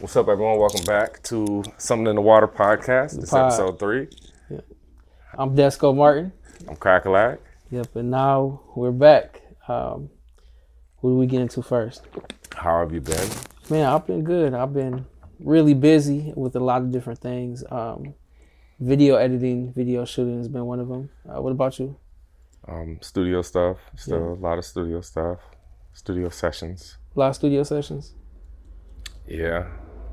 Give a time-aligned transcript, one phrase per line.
[0.00, 0.60] What's up, everyone?
[0.60, 3.18] Welcome back to Something in the Water podcast.
[3.18, 3.46] It's pod.
[3.46, 4.06] episode three.
[5.36, 6.32] I'm Desko Martin.
[6.68, 7.40] I'm Cracka Lack.
[7.72, 9.42] Yep, and now we're back.
[9.66, 10.10] Um,
[11.00, 12.06] what do we get into first?
[12.54, 13.28] How have you been?
[13.70, 14.54] Man, I've been good.
[14.54, 15.04] I've been
[15.40, 17.64] really busy with a lot of different things.
[17.68, 18.14] Um,
[18.78, 21.10] video editing, video shooting has been one of them.
[21.28, 21.96] Uh, what about you?
[22.68, 23.78] Um, studio stuff.
[23.96, 25.40] Still a lot of studio stuff.
[25.92, 26.98] Studio sessions.
[27.16, 28.14] A lot of studio sessions.
[29.26, 29.66] Yeah.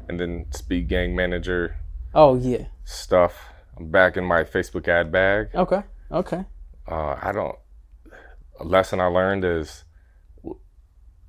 [0.08, 1.78] And then speed gang manager
[2.14, 2.66] Oh yeah.
[2.84, 3.34] stuff.
[3.78, 5.50] I'm back in my Facebook ad bag.
[5.56, 5.84] Okay.
[6.12, 6.46] Okay.
[6.88, 7.58] uh, I don't.
[8.60, 9.84] A lesson I learned is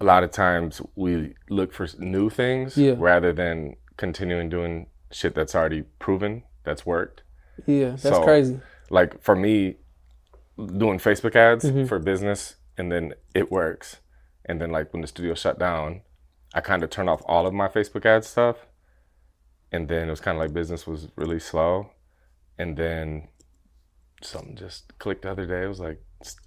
[0.00, 2.94] a lot of times we look for new things Yeah.
[2.98, 7.22] rather than continuing doing shit that's already proven that's worked.
[7.64, 8.60] Yeah, that's So- crazy.
[8.90, 9.76] Like for me,
[10.58, 11.88] doing Facebook ads Mhm.
[11.88, 14.00] for business and then it works.
[14.44, 16.02] And then like when the studio shut down,
[16.54, 18.65] I kind of turned off all of my Facebook ad stuff.
[19.72, 21.90] And then it was kind of like business was really slow.
[22.58, 23.28] And then
[24.22, 25.64] something just clicked the other day.
[25.64, 26.00] It was like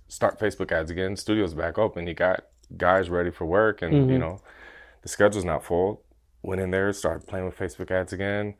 [0.07, 1.15] start Facebook ads again.
[1.15, 2.07] Studio's back open.
[2.07, 2.45] You got
[2.77, 4.19] guys ready for work, and you Mhm.
[4.19, 4.41] know
[5.01, 6.03] the schedule's not full.
[6.41, 8.55] Went in there, started playing with Facebook ads again.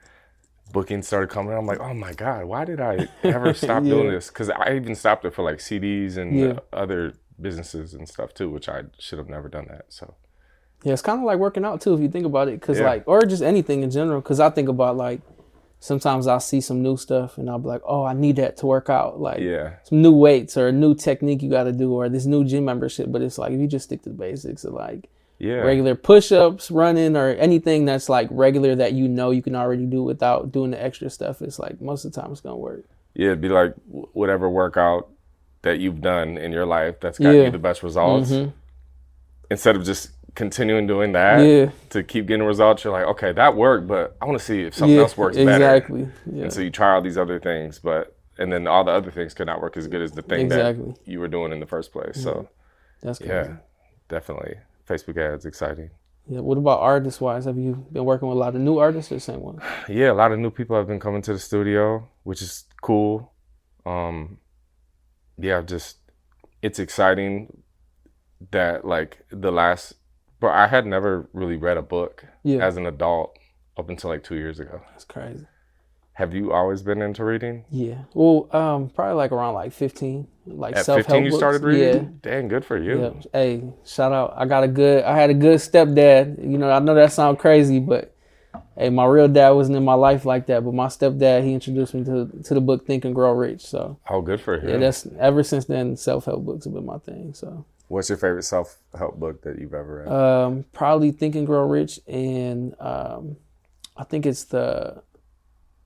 [0.72, 1.54] Bookings started coming.
[1.54, 4.28] I'm like, oh my god, why did I ever stop doing this?
[4.28, 6.60] Because I even stopped it for like CDs and Yeah.
[6.72, 9.86] other businesses and stuff too, which I should have never done that.
[9.90, 10.16] So
[10.84, 12.86] Yeah, it's kind of like working out too if you think about it, cause Yeah.
[12.86, 14.22] like, or just anything in general.
[14.22, 15.20] Cause I think about like,
[15.82, 18.66] sometimes I'll see some new stuff and I'll be like, oh, I need that to
[18.66, 19.20] work out.
[19.20, 22.26] Like, yeah, some new weights or a new technique you got to do or this
[22.26, 23.12] new gym membership.
[23.12, 26.70] But it's like if you just stick to the basics of like yeah, regular push-ups,
[26.70, 30.72] running, or anything that's like regular that you know you can already do without doing
[30.72, 32.84] the extra stuff, it's like most of the time it's gonna work.
[33.16, 33.28] yeah.
[33.28, 35.08] It'd be like whatever workout
[35.62, 37.44] that you've done in your life that's got Yeah.
[37.46, 38.32] you the best results.
[38.32, 38.52] Mhm.
[39.52, 43.56] Instead of just continuing doing that, Yeah, to keep getting results, you're like, okay, that
[43.56, 45.52] worked, but I want to see if something yeah, else works better.
[45.52, 46.08] exactly.
[46.32, 49.12] Yeah, And so you try all these other things, but and then all the other
[49.12, 50.92] things could not work as good as the thing exactly.
[50.94, 52.24] that you were doing in the first place.
[52.24, 52.48] So
[53.04, 53.34] That's crazy.
[53.34, 53.58] yeah,
[54.08, 54.56] definitely
[54.88, 55.90] Facebook ads exciting.
[56.26, 56.40] Yeah.
[56.40, 57.46] What about artist wise?
[57.46, 59.60] Have you been working with a lot of new artists or the same one?
[59.90, 63.34] Yeah, a lot of new people have been coming to the studio, which is cool.
[63.86, 64.38] Um,
[65.38, 65.98] yeah, just
[66.62, 67.62] it's exciting
[68.52, 69.96] that like the last,
[70.40, 73.38] but I had never really read a book Yeah, as an adult
[73.78, 74.82] up until like two years ago.
[74.92, 75.46] that's crazy.
[76.14, 77.64] Have you always been into reading?
[77.72, 78.00] Yeah.
[78.14, 81.40] Well, um, probably like around like fifteen, like At self-help 15 you books.
[81.40, 81.68] started Yeah.
[81.86, 82.20] reading?
[82.22, 83.00] Dang, good for you.
[83.02, 83.12] Yeah.
[83.32, 84.34] Hey, shout out.
[84.36, 86.38] I got a good I had a good stepdad.
[86.42, 88.14] You know, I know that sounds crazy, but
[88.76, 90.66] hey, my real dad wasn't in my life like that.
[90.66, 93.62] But my stepdad, he introduced me to to the book Think and Grow Rich.
[93.62, 94.68] So Oh, good for him.
[94.72, 97.34] yeah, that's ever since then self help books have been my thing.
[97.34, 100.08] So What's your favorite self help book that you've ever read?
[100.08, 103.36] um probably Think and Grow Rich and um
[103.98, 105.04] I think it's the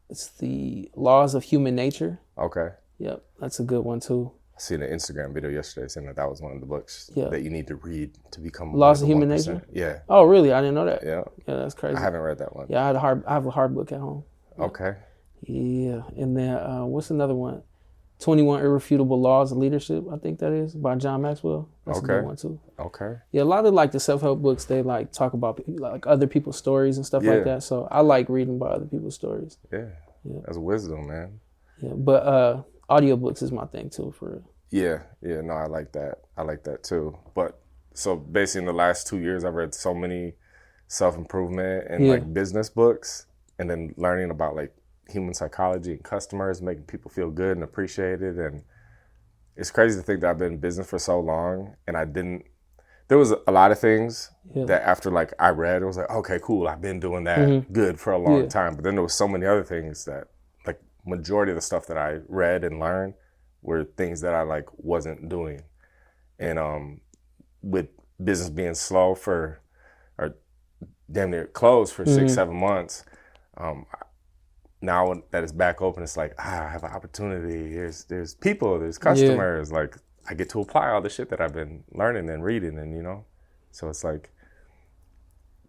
[0.10, 2.20] it's the laws of human nature.
[2.38, 2.70] okay.
[3.00, 4.32] Yep, that's a good one too.
[4.56, 7.30] I seen an Instagram video yesterday saying that that was one of the books Yeah.
[7.30, 9.32] that you need to read to become Laws of Human 1%.
[9.32, 9.66] Nature?
[9.74, 10.54] Yeah, Oh really?
[10.54, 11.02] I didn't know that.
[11.04, 11.24] yeah.
[11.48, 11.96] Yeah, that's crazy.
[11.98, 12.68] I haven't read that one.
[12.70, 14.24] Yeah, I had a hard I have a hard book at home.
[14.60, 14.96] Okay.
[15.42, 17.64] Yeah, and then uh, what's another one?
[18.24, 20.06] Twenty One Irrefutable Laws of Leadership.
[20.10, 21.68] I think that is by John Maxwell.
[21.86, 22.14] That's a Okay.
[22.14, 22.58] good one too.
[22.80, 23.18] Okay.
[23.34, 26.26] Yeah, a lot of like the self help books they like talk about like other
[26.26, 27.32] people's stories and stuff Yeah.
[27.34, 27.64] like that.
[27.64, 29.58] So I like reading about other people's stories.
[29.74, 29.88] Yeah.
[30.24, 30.40] Yeah.
[30.46, 31.42] That's wisdom, man.
[31.82, 34.14] Yeah, but uh, audiobooks is my thing too.
[34.18, 34.44] For real.
[34.70, 35.00] Yeah.
[35.22, 35.42] Yeah.
[35.42, 36.20] No, I like that.
[36.38, 37.18] I like that too.
[37.36, 37.60] But
[37.94, 40.34] so basically, in the last two years, I've read so many
[40.88, 42.12] self improvement and Yeah.
[42.14, 43.26] like business books,
[43.60, 44.74] and then learning about like
[45.10, 48.38] human psychology and customers, making people feel good and appreciated.
[48.40, 48.64] And
[49.56, 52.46] it's crazy to think that I've been in business for so long, and I didn't.
[53.10, 54.66] There was a lot of things Yeah.
[54.66, 57.72] that after like I read, it was like, okay, cool, I've been doing that Mhm.
[57.72, 58.48] good for a long Yeah.
[58.48, 58.76] time.
[58.76, 60.30] But then there was so many other things that
[60.66, 63.16] like majority of the stuff that I read and learned
[63.62, 65.64] were things that I like wasn't doing.
[66.40, 67.02] And um
[67.62, 67.90] with
[68.24, 69.60] business being slow for
[70.18, 70.36] or
[71.12, 72.16] damn near closed for Mhm.
[72.16, 73.06] six, seven months,
[73.58, 73.86] um
[74.84, 77.74] now that it's back open, it's like ah, I have an opportunity.
[77.74, 79.72] There's there's people, there's customers.
[79.72, 79.96] Like
[80.30, 83.02] I get to apply all the shit that I've been learning and reading, and you
[83.02, 83.26] know,
[83.72, 84.30] so it's like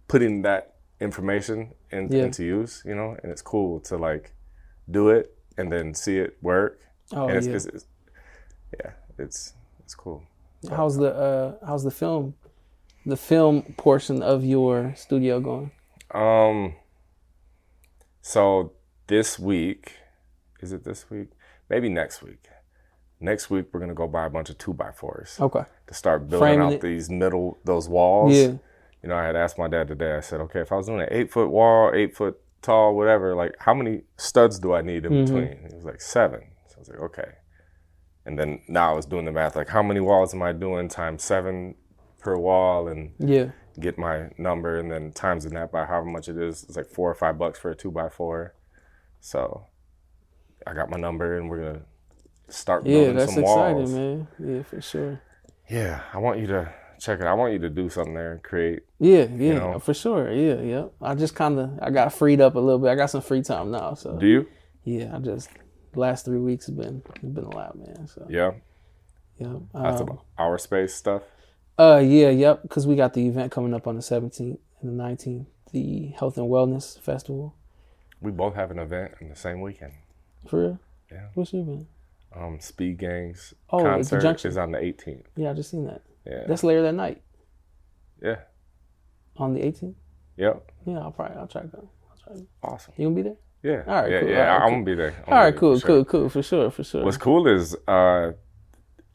[0.08, 2.24] putting that information in, Yeah.
[2.24, 4.32] into use, you know, and it's cool to like
[4.90, 6.80] do it and then see it work.
[7.12, 7.54] Oh and it's, yeah.
[7.54, 7.86] it's, it's
[8.80, 10.24] yeah, it's it's cool.
[10.70, 12.34] How's the uh, how's the film,
[13.06, 15.70] the film portion of your studio going?
[16.10, 16.74] Um.
[18.22, 18.72] So
[19.06, 19.94] this week,
[20.60, 21.28] is it this week?
[21.68, 22.46] Maybe next week.
[23.20, 25.64] Next week we're gonna go buy a bunch of two by fours Okay.
[25.86, 26.80] to start building out it.
[26.80, 28.32] these middle those walls.
[28.34, 28.52] Yeah.
[29.02, 30.14] you know, I had asked my dad today.
[30.16, 33.34] I said, okay, if I was doing an eight foot wall, eight foot tall, whatever,
[33.34, 35.24] like how many studs do I need in Mm-hmm.
[35.34, 35.68] between?
[35.68, 36.40] He was like seven.
[36.68, 37.32] So I was like, okay.
[38.26, 40.88] And then now I was doing the math, like how many walls am I doing
[40.88, 41.74] times seven
[42.18, 43.50] per wall, and Yeah.
[43.78, 46.64] get my number, and then times that by however much it is.
[46.64, 48.54] It's like four or five bucks for a two by four.
[49.24, 49.64] So
[50.66, 51.82] I got my number, and we're gonna
[52.48, 54.28] start Yeah, building that's exciting, man.
[54.38, 55.20] Yeah, for sure.
[55.70, 57.24] Yeah, I want you to check it.
[57.26, 58.82] I want you to do something there and create.
[59.00, 59.78] Yeah, yeah, know?
[59.78, 60.30] for sure.
[60.30, 60.84] Yeah, yeah.
[61.00, 62.90] I just kind of I got freed up a little bit.
[62.90, 64.46] I got some free time now, so Do you?
[64.84, 65.16] yeah.
[65.16, 65.48] I just
[65.94, 68.06] last three weeks have been been a lot, man.
[68.06, 68.50] So Yeah,
[69.38, 69.54] yeah.
[69.72, 71.22] that's Um, about our space stuff.
[71.78, 72.60] uh, yeah, yep.
[72.60, 76.36] Because we got the event coming up on the seventeenth and the nineteenth, the Health
[76.36, 77.54] and Wellness Festival.
[78.24, 79.92] We both have an event in the same weekend.
[80.46, 80.78] For real?
[81.12, 81.26] Yeah.
[81.34, 81.86] What's your event?
[82.34, 84.50] Um, Speed Gangs Oh, concert Junction.
[84.50, 85.26] is on the 18th.
[85.36, 86.00] Yeah, I just seen that.
[86.26, 87.20] Yeah, That's later that night
[88.22, 88.36] yeah,
[89.36, 89.96] on the eighteenth.
[90.38, 90.70] yep.
[90.86, 91.90] Yeah, I'll probably I'll try to go.
[92.10, 92.46] I'll try to go.
[92.62, 92.94] Awesome.
[92.96, 93.36] You gonna be there?
[93.62, 94.28] Yeah, All right, yeah, cool.
[94.30, 94.38] yeah.
[94.38, 94.70] All right, I'm cool.
[94.70, 95.14] gonna be there.
[95.26, 97.04] I'm All right, cool, for cool, cool, for sure, for sure.
[97.04, 98.32] What's cool is uh,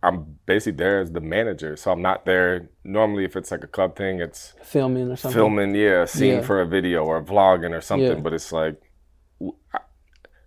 [0.03, 2.69] I'm basically there as the manager, so I'm not there.
[2.83, 5.35] Normally, if it's like a club thing, it's Filming or something.
[5.35, 6.41] filming, yeah, a scene Yeah.
[6.41, 8.07] for a video or vlogging or something.
[8.17, 8.21] Yeah.
[8.23, 8.79] But it's like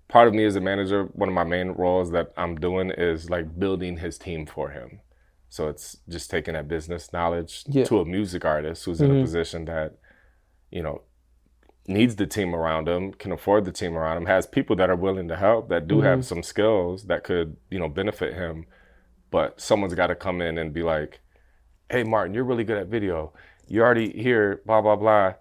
[0.09, 3.31] part of me as a manager, one of my main roles that I'm doing is
[3.31, 5.01] like building his team for him.
[5.49, 7.85] So it's just taking that business knowledge Yeah.
[7.85, 9.23] to a music artist who's in a mm-hmm.
[9.23, 9.97] position that,
[10.71, 11.03] you know,
[11.87, 14.97] needs the team around him, can afford the team around him, has people that are
[14.97, 16.27] willing to help that do have mm-hmm.
[16.27, 18.67] some skills that could, you know, benefit him.
[19.31, 21.21] But someone's got to come in and be like,
[21.91, 23.33] hey Martin, you're really good at video.
[23.69, 25.35] You're already here, blah blah blah.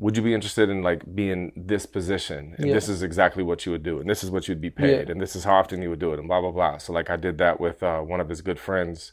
[0.00, 2.54] Would you be interested in like being this position?
[2.58, 2.74] And Yeah.
[2.74, 5.12] this is exactly what you would do, and this is what you'd be paid, Yeah.
[5.12, 6.78] and this is how often you would do it, and blah blah blah.
[6.78, 9.12] So like I did that with uh, one of his good friends,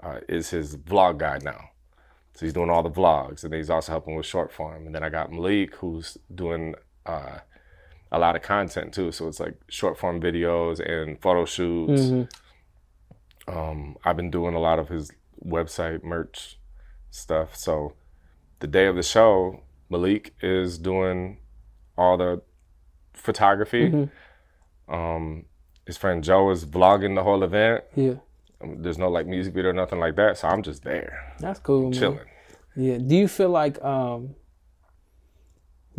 [0.00, 1.70] uh, is his vlog guy now.
[2.34, 4.84] So he's doing all the vlogs, and he's also helping with short form.
[4.84, 6.74] And then I got Malik, who's doing
[7.06, 7.38] uh,
[8.12, 9.10] a lot of content too.
[9.12, 12.02] So it's like short form videos and photo shoots.
[12.02, 12.28] Mhm.
[13.48, 15.10] Um, I've been doing a lot of his
[15.44, 16.58] website merch
[17.10, 17.56] stuff.
[17.56, 17.94] So
[18.58, 21.38] the day of the show, Malik is doing
[21.96, 22.42] all the
[23.14, 23.90] photography.
[23.90, 24.10] Mhm.
[24.88, 25.44] Um,
[25.86, 27.84] his friend Joe is vlogging the whole event.
[27.94, 28.14] Yeah,
[28.60, 30.38] Um, There's no like music video or nothing like that.
[30.38, 31.82] So I'm just there, that's cool.
[31.84, 31.92] Man.
[31.92, 32.18] chilling.
[32.74, 32.98] Yeah.
[32.98, 34.34] Do you feel like um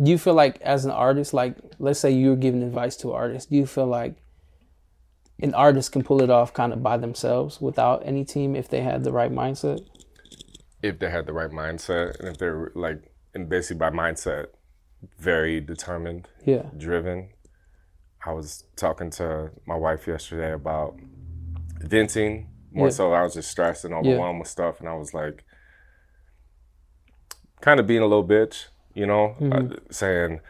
[0.00, 3.14] do you feel like as an artist, like let's say you're giving advice to an
[3.16, 4.14] artist, do you feel like
[5.40, 8.80] an artist can pull it off kind of by themselves without any team if they
[8.82, 9.80] had the right mindset?
[10.82, 14.46] If they had the right mindset and if they're like, and basically by mindset,
[15.18, 16.64] very determined, Yeah.
[16.76, 17.30] driven.
[18.26, 20.98] I was talking to my wife yesterday about
[21.80, 22.48] venting.
[22.72, 22.92] More Yeah.
[22.92, 25.44] so, I was just stressed and overwhelmed with stuff, and I was like,
[27.60, 29.72] kind of being a little bitch, you know, Mm-hmm.
[29.72, 30.40] uh, saying,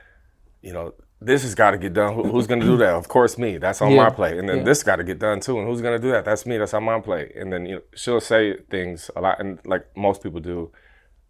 [0.63, 2.15] you know, this has got to get done.
[2.15, 2.95] Who, who's going to do that?
[2.95, 3.59] Of course, me.
[3.59, 4.05] That's on Yeah.
[4.05, 4.39] my plate.
[4.39, 4.63] And then Yeah.
[4.65, 5.59] this got to get done too.
[5.59, 6.25] And who's going to do that?
[6.25, 6.59] That's me.
[6.59, 7.35] That's on my plate.
[7.35, 10.71] And then you know, she'll say things a lot, and like most people do.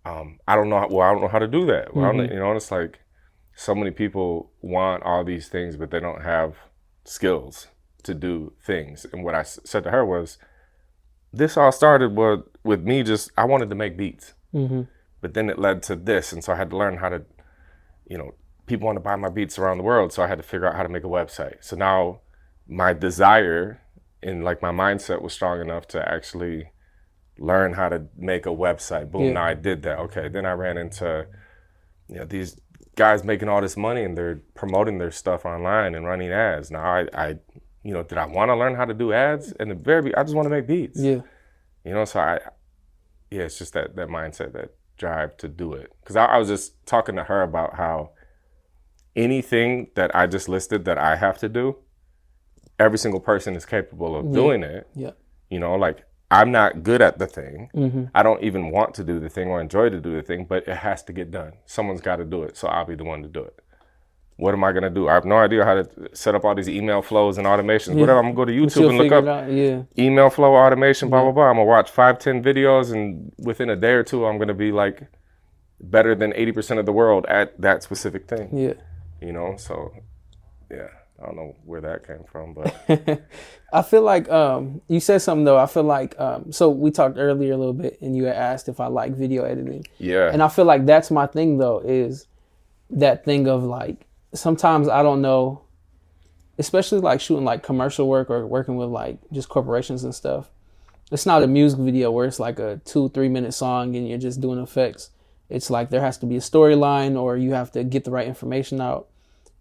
[0.09, 0.79] Um, I don't know.
[0.81, 1.95] How, well, I don't know how to do that.
[1.95, 2.19] Well, Mm-hmm.
[2.19, 3.01] don't, you know, it's like
[3.57, 6.57] so many people want all these things, but they don't have
[7.05, 7.69] skills
[8.05, 9.07] to do things.
[9.13, 10.39] And what I s- said to her was,
[11.33, 14.83] this all started with with me just I wanted to make beats, Mm-hmm.
[15.21, 17.23] but then it led to this, and so I had to learn how to,
[18.07, 18.31] you know,
[18.67, 20.75] people want to buy my beats around the world, so I had to figure out
[20.77, 21.57] how to make a website.
[21.61, 22.21] So now
[22.67, 23.83] my desire
[24.23, 26.71] and like my mindset was strong enough to actually
[27.39, 29.11] learn how to make a website.
[29.11, 29.33] Boom, Yeah.
[29.33, 29.99] now I did that.
[30.01, 31.27] Okay, then I ran into
[32.09, 32.59] you know these
[32.97, 36.71] guys making all this money and they're promoting their stuff online and running ads.
[36.71, 37.39] Now I, I
[37.85, 39.53] you know, did I want to learn how to do ads?
[39.53, 41.01] And the very, I just want to make beats.
[41.01, 41.21] Yeah.
[41.85, 42.41] You know, so I,
[43.31, 45.93] yeah, it's just that that mindset, that drive to do it.
[46.01, 48.11] Because I, I was just talking to her about how
[49.17, 51.77] anything that I just listed that I have to do,
[52.79, 54.89] every single person is capable of doing it.
[54.95, 55.13] Yeah.
[55.51, 57.71] You know, like I'm not good at the thing.
[57.75, 58.05] Mm-hmm.
[58.15, 60.69] I don't even want to do the thing or enjoy to do the thing, but
[60.69, 61.55] it has to get done.
[61.65, 63.59] Someone's got to do it, so I'll be the one to do it.
[64.39, 65.09] What am I gonna do?
[65.09, 67.97] I have no idea how to set up all these email flows and automations.
[67.97, 69.49] Whatever, I'm gonna go to YouTube and look up.
[69.51, 69.83] Yeah.
[69.99, 71.47] email flow automation, blah blah blah.
[71.47, 74.71] I'm gonna watch five, ten videos, and within a day or two, I'm gonna be
[74.71, 75.09] like
[75.81, 78.57] better than eighty percent of the world at that specific thing.
[78.57, 78.75] Yeah.
[79.21, 79.91] You know, so
[80.71, 80.87] yeah,
[81.21, 83.23] I don't know where that came from, but
[83.73, 85.59] I feel like um, you said something though.
[85.59, 88.69] I feel like um, so we talked earlier a little bit, and you had asked
[88.69, 91.81] if I like video editing, yeah, and I feel like that's my thing though.
[91.81, 92.29] Is
[92.91, 95.63] that thing of like sometimes I don't know,
[96.59, 100.51] especially like shooting like commercial work or working with like just corporations and stuff.
[101.11, 104.19] It's not a music video where it's like a two three minute song and you're
[104.19, 105.11] just doing effects.
[105.49, 108.29] It's like there has to be a storyline or you have to get the right
[108.29, 109.09] information out.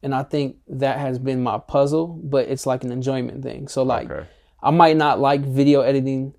[0.04, 3.68] And I think that has been my puzzle, but it's like an enjoyment thing.
[3.68, 4.28] So like Okay.
[4.62, 6.34] I might not like video editing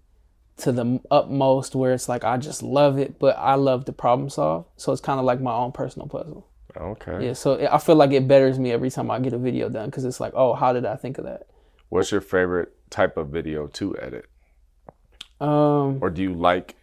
[0.59, 4.29] to the utmost where it's like I just love it, but I love to problem
[4.29, 4.67] solve.
[4.77, 6.47] So it's kind of like my own personal puzzle.
[6.77, 7.27] Okay.
[7.27, 9.87] Yeah, so I feel like it betters me every time I get a video done
[9.87, 11.47] because it's like, oh, how did I think of that?
[11.89, 14.27] What's your favorite type of video to edit?
[15.41, 16.77] Um, Or do you like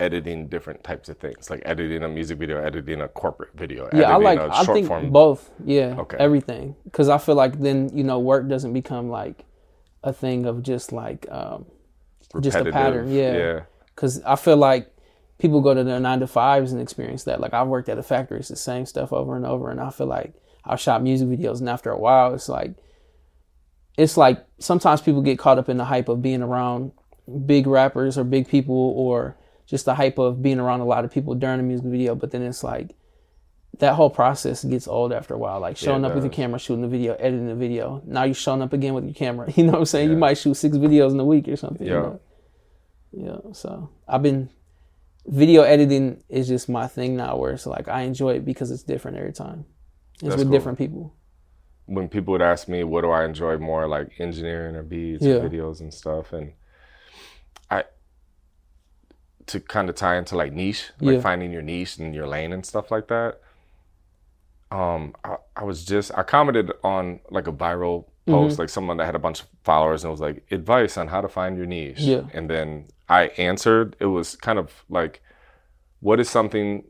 [0.00, 1.50] editing different types of things?
[1.50, 4.38] Like editing a music video, editing a corporate video, yeah, I like.
[4.40, 5.10] I think form.
[5.10, 5.50] both.
[5.64, 6.16] Yeah, Okay.
[6.18, 6.74] everything.
[6.84, 9.44] Because I feel like then you know work doesn't become like
[10.02, 11.66] a thing of just like um,
[12.40, 13.12] just a pattern.
[13.12, 13.36] Yeah.
[13.36, 13.60] Yeah.
[13.94, 14.92] Because I feel like
[15.38, 17.40] people go to their nine to fives and experience that.
[17.40, 19.90] Like I've worked at a factory, it's the same stuff over and over, and I
[19.90, 20.32] feel like
[20.64, 22.74] I've shot music videos, and after a while, it's like
[23.98, 26.92] it's like sometimes people get caught up in the hype of being around
[27.46, 29.36] big rappers or big people, or
[29.70, 32.14] just the hype of being around a lot of people during a music video.
[32.14, 32.94] But then it's like
[33.78, 35.60] that whole process gets old after a while.
[35.60, 38.02] Like showing it up with your camera, shooting the video, editing the video.
[38.04, 39.50] Now you're showing up again with your camera.
[39.56, 40.10] You know what I'm saying?
[40.10, 41.86] You might shoot six videos in a week or something.
[41.86, 42.00] you Yeah.
[42.02, 42.20] know?
[43.12, 44.50] Yeah, so I've been
[45.26, 48.82] video editing is just my thing now where it's like I enjoy it because it's
[48.82, 49.64] different every time.
[50.14, 50.52] It's That's with cool.
[50.52, 51.14] different people.
[51.86, 55.34] When people would ask me, what do I enjoy more, like engineering or beats Yeah.
[55.36, 56.52] or videos and stuff, and
[59.50, 61.20] to kind of tie into like niche, like Yeah.
[61.20, 63.40] finding your niche and your lane and stuff like that.
[64.70, 68.32] Um, I, I was just I commented on like a viral Mm-hmm.
[68.38, 71.08] post, like someone that had a bunch of followers, and it was like advice on
[71.08, 71.98] how to find your niche.
[72.00, 72.24] Yeah.
[72.34, 73.96] And then I answered.
[73.98, 75.22] It was kind of like,
[76.00, 76.84] what is something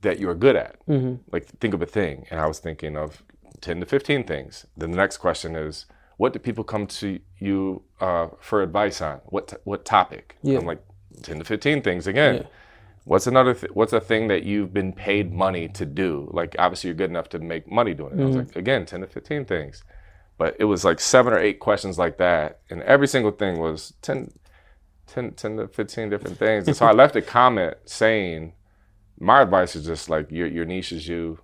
[0.00, 0.74] that you're good at?
[0.86, 3.22] hmm Like think of a thing, and I was thinking of
[3.60, 4.66] ten to fifteen things.
[4.76, 9.20] Then the next question is, what do people come to you uh, for advice on?
[9.26, 10.36] What t- what topic?
[10.42, 10.58] Yeah.
[10.58, 10.82] I'm like
[11.22, 12.36] ten to fifteen things again.
[12.36, 12.42] Yeah.
[13.04, 13.54] What's another?
[13.54, 16.28] Th- what's a thing that you've been paid money to do?
[16.32, 18.22] Like obviously you're good enough to make money doing it.
[18.22, 18.46] I was Mm-hmm.
[18.46, 19.82] like again ten to fifteen things,
[20.38, 23.94] but it was like seven or eight questions like that, and every single thing was
[24.02, 24.30] 10,
[25.06, 26.66] 10, 10 to fifteen different things.
[26.68, 28.52] And so I left a comment saying,
[29.20, 31.38] my advice is just like your your niche is you.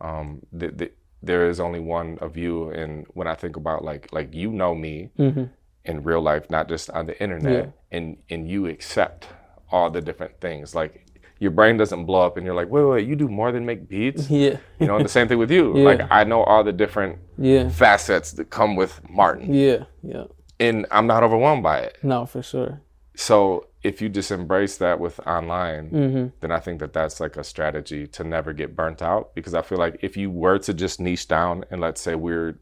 [0.00, 0.92] Um, th- th-
[1.22, 4.74] there is only one of you, and when I think about like like you know
[4.74, 5.44] me hmm
[5.84, 7.96] in real life, not just on the internet, Yeah.
[7.98, 9.26] and and you accept
[9.70, 10.74] all the different things.
[10.74, 11.06] Like
[11.40, 13.88] your brain doesn't blow up, and you're like, wait, wait, you do more than make
[13.88, 14.30] beats.
[14.42, 14.56] Yeah.
[14.78, 15.64] You know, and the same thing with you.
[15.76, 15.84] Yeah.
[15.84, 17.68] Like I know all the different Yeah.
[17.68, 19.84] facets that come with Martin, Yeah.
[20.02, 20.24] Yeah.
[20.60, 21.98] and I'm not overwhelmed by it.
[22.02, 22.80] No, for sure.
[23.16, 27.36] So if you just embrace that with online, hmm then I think that that's like
[27.36, 29.34] a strategy to never get burnt out.
[29.34, 32.58] Because I feel like if you were to just niche down and let's say we're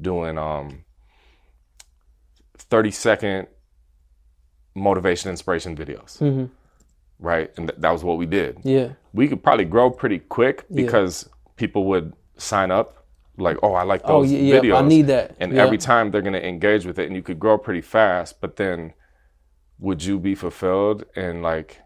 [0.00, 0.84] doing um
[2.58, 3.48] 30 second
[4.74, 6.46] motivation inspiration videos, hmm
[7.20, 7.50] right?
[7.56, 8.58] And th- that was what we did.
[8.62, 8.90] Yeah.
[9.12, 10.84] We could probably grow pretty quick Yeah.
[10.84, 13.04] because people would sign up
[13.36, 14.60] like, oh, I like Oh those yeah, yeah.
[14.60, 14.84] videos.
[14.84, 15.34] I need that.
[15.40, 15.64] and yeah.
[15.64, 18.54] every time they're going to engage with it and you could grow pretty fast but
[18.54, 18.94] then
[19.80, 21.80] would you be fulfilled and like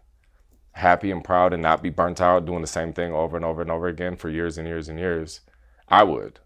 [0.73, 3.61] happy and proud and not be burnt out doing the same thing over and over
[3.63, 5.41] and over again for years and years and years
[5.89, 6.39] i would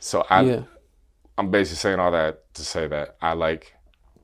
[0.00, 0.62] so i yeah.
[1.36, 3.73] i'm basically saying all that to say that i like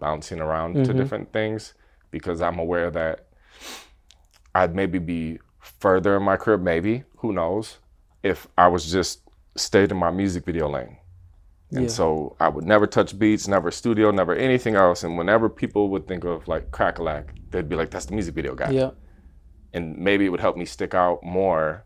[0.00, 0.97] bouncing around to Mhm.
[0.97, 1.75] different things
[2.11, 3.26] because i'm aware that
[4.54, 7.78] i'd maybe be further in my career maybe who knows
[8.23, 9.21] if i was just
[9.57, 10.97] stayed in my music video lane
[11.73, 11.88] and Yeah.
[11.88, 15.04] so I would never touch beats, never studio, never anything else.
[15.04, 18.35] And whenever people would think of like Cracka Lack, they'd be like, that's the music
[18.35, 18.71] video guy.
[18.71, 18.90] Yeah.
[19.73, 21.85] And maybe it would help me stick out more.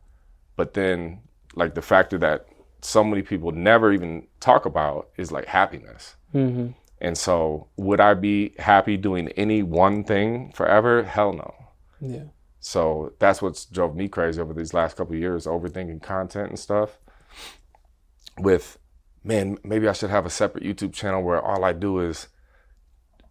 [0.56, 1.20] But then,
[1.54, 2.46] like, the factor that
[2.80, 6.16] so many people never even talk about is like happiness.
[6.32, 6.68] hmm
[7.04, 11.02] And so, would I be happy doing any one thing forever?
[11.02, 11.54] Hell no.
[12.00, 12.24] Yeah.
[12.60, 16.58] So that's what's drove me crazy over these last couple of years, overthinking content and
[16.58, 16.98] stuff.
[18.38, 18.78] With,
[19.22, 22.28] man, maybe I should have a separate YouTube channel where all I do is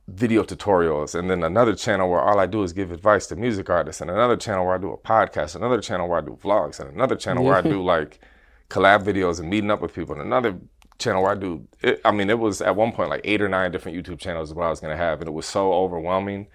[0.08, 3.72] video tutorials, and then another channel where all I do is give advice to music
[3.72, 6.80] artists, and another channel where I do a podcast, another channel where I do vlogs,
[6.80, 8.20] and another channel where I do like
[8.70, 10.60] collab videos and meeting up with people, and another
[11.04, 11.68] channel I do.
[11.82, 14.52] It, I mean, it was at one point like eight or nine different YouTube channels
[14.52, 16.48] of what I was gonna have, and it was so overwhelming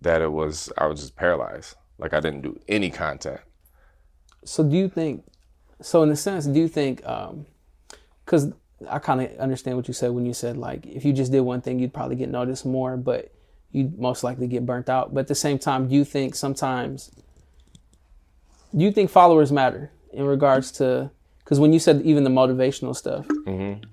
[0.00, 1.76] that it was I was just paralyzed.
[1.98, 3.40] Like I didn't do any content.
[4.44, 5.24] So do you think?
[5.80, 7.04] So in a sense, do you think?
[7.06, 7.46] Um,
[8.24, 8.52] because
[8.88, 11.40] I kind of understand what you said when you said like if you just did
[11.40, 13.32] one thing, you'd probably get noticed more, but
[13.72, 15.14] you'd most likely get burnt out.
[15.14, 17.10] But at the same time, do you think sometimes?
[18.76, 21.10] Do you think followers matter in regards to?
[21.44, 23.26] Because when you said even the motivational stuff,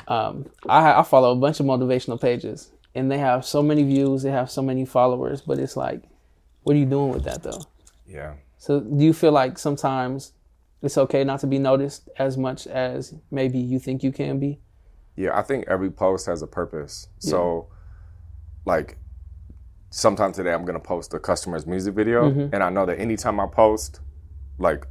[0.07, 4.23] um, I, I follow a bunch of motivational pages, and they have so many views,
[4.23, 6.03] they have so many followers, but it's like,
[6.63, 7.61] what are you doing with that though?
[8.07, 8.35] Yeah.
[8.57, 10.33] So do you feel like sometimes
[10.81, 14.59] it's okay not to be noticed as much as maybe you think you can be?
[15.15, 17.07] Yeah, I think every post has a purpose.
[17.19, 17.67] So,
[18.65, 18.97] like,
[19.89, 23.47] sometime today I'm gonna post a customer's music video, and I know that anytime I
[23.47, 23.99] post,
[24.57, 24.87] like,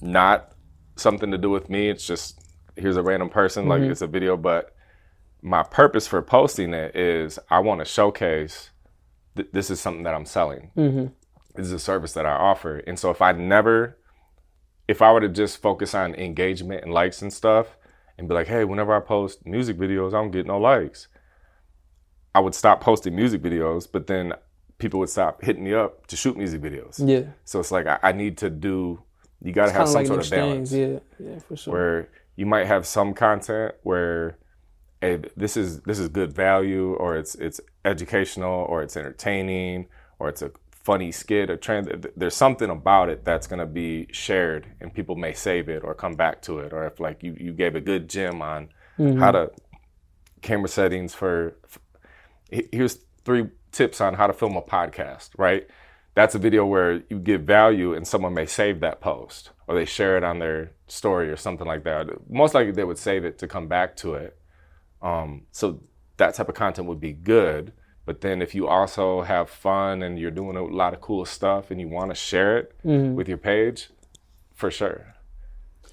[0.00, 0.53] not
[0.96, 2.40] something to do with me, it's just
[2.76, 3.92] here's a random person, like mm-hmm.
[3.92, 4.74] it's a video, but
[5.42, 8.70] my purpose for posting it is I want to showcase
[9.36, 10.70] th- this is something that I'm selling.
[10.76, 11.06] Mm-hmm.
[11.54, 13.98] This is a service that I offer, and so if I never
[14.86, 17.76] if I were to just focus on engagement and likes and stuff
[18.18, 21.08] and be like, hey, whenever I post music videos, I don't get no likes,
[22.34, 24.34] I would stop posting music videos, but then
[24.78, 26.96] people would stop hitting me up to shoot music videos.
[26.98, 27.30] Yeah.
[27.44, 29.02] So it's like I, I need to do,
[29.44, 30.72] you got to have some like sort of balance.
[30.72, 30.98] Yeah.
[31.18, 31.72] Yeah, for sure.
[31.72, 34.38] where you might have some content where
[35.00, 39.86] hey, this is this is good value or it's it's educational or it's entertaining
[40.18, 44.06] or it's a funny skit or trend there's something about it that's going to be
[44.12, 47.34] shared and people may save it or come back to it or if like you,
[47.40, 48.68] you gave a good gem on
[49.18, 49.50] how to
[50.42, 51.56] camera settings for
[52.50, 55.66] here's three tips on how to film a podcast right
[56.14, 59.84] that's a video where you give value and someone may save that post or they
[59.84, 62.06] share it on their story or something like that.
[62.30, 64.36] Most likely they would save it to come back to it.
[65.02, 65.80] Um, so
[66.16, 67.72] that type of content would be good.
[68.06, 71.70] But then if you also have fun and you're doing a lot of cool stuff
[71.70, 72.74] and you want to share it
[73.16, 73.88] with your page
[74.54, 75.14] for sure.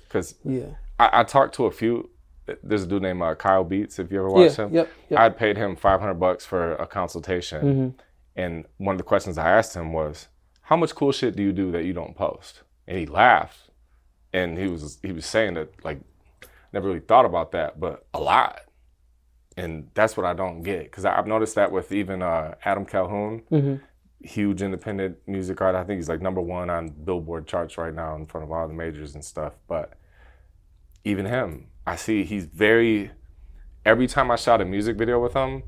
[0.08, 0.76] Because yeah.
[1.00, 2.10] I, I talked to a few
[2.64, 4.74] there's a dude named uh, kyle beats if you ever watched Yeah, him.
[4.74, 5.20] yep, yep.
[5.20, 7.96] i paid him 500 bucks for a consultation
[8.36, 10.28] and one of the questions i asked him was
[10.62, 12.62] how much cool shit do you do that you don't post?
[12.88, 13.70] And he laughed.
[14.32, 16.00] And he was he was saying that like
[16.72, 18.62] never really thought about that but a lot.
[19.58, 23.42] And that's what i don't get because i've noticed that with even uh, adam calhoun
[24.22, 25.84] huge independent music artist.
[25.84, 28.68] I think he's like number one on billboard charts right now in front of all
[28.68, 29.54] the majors and stuff.
[29.68, 29.94] But
[31.04, 33.12] even him i see he's very
[33.86, 35.64] every time i shot a music video with him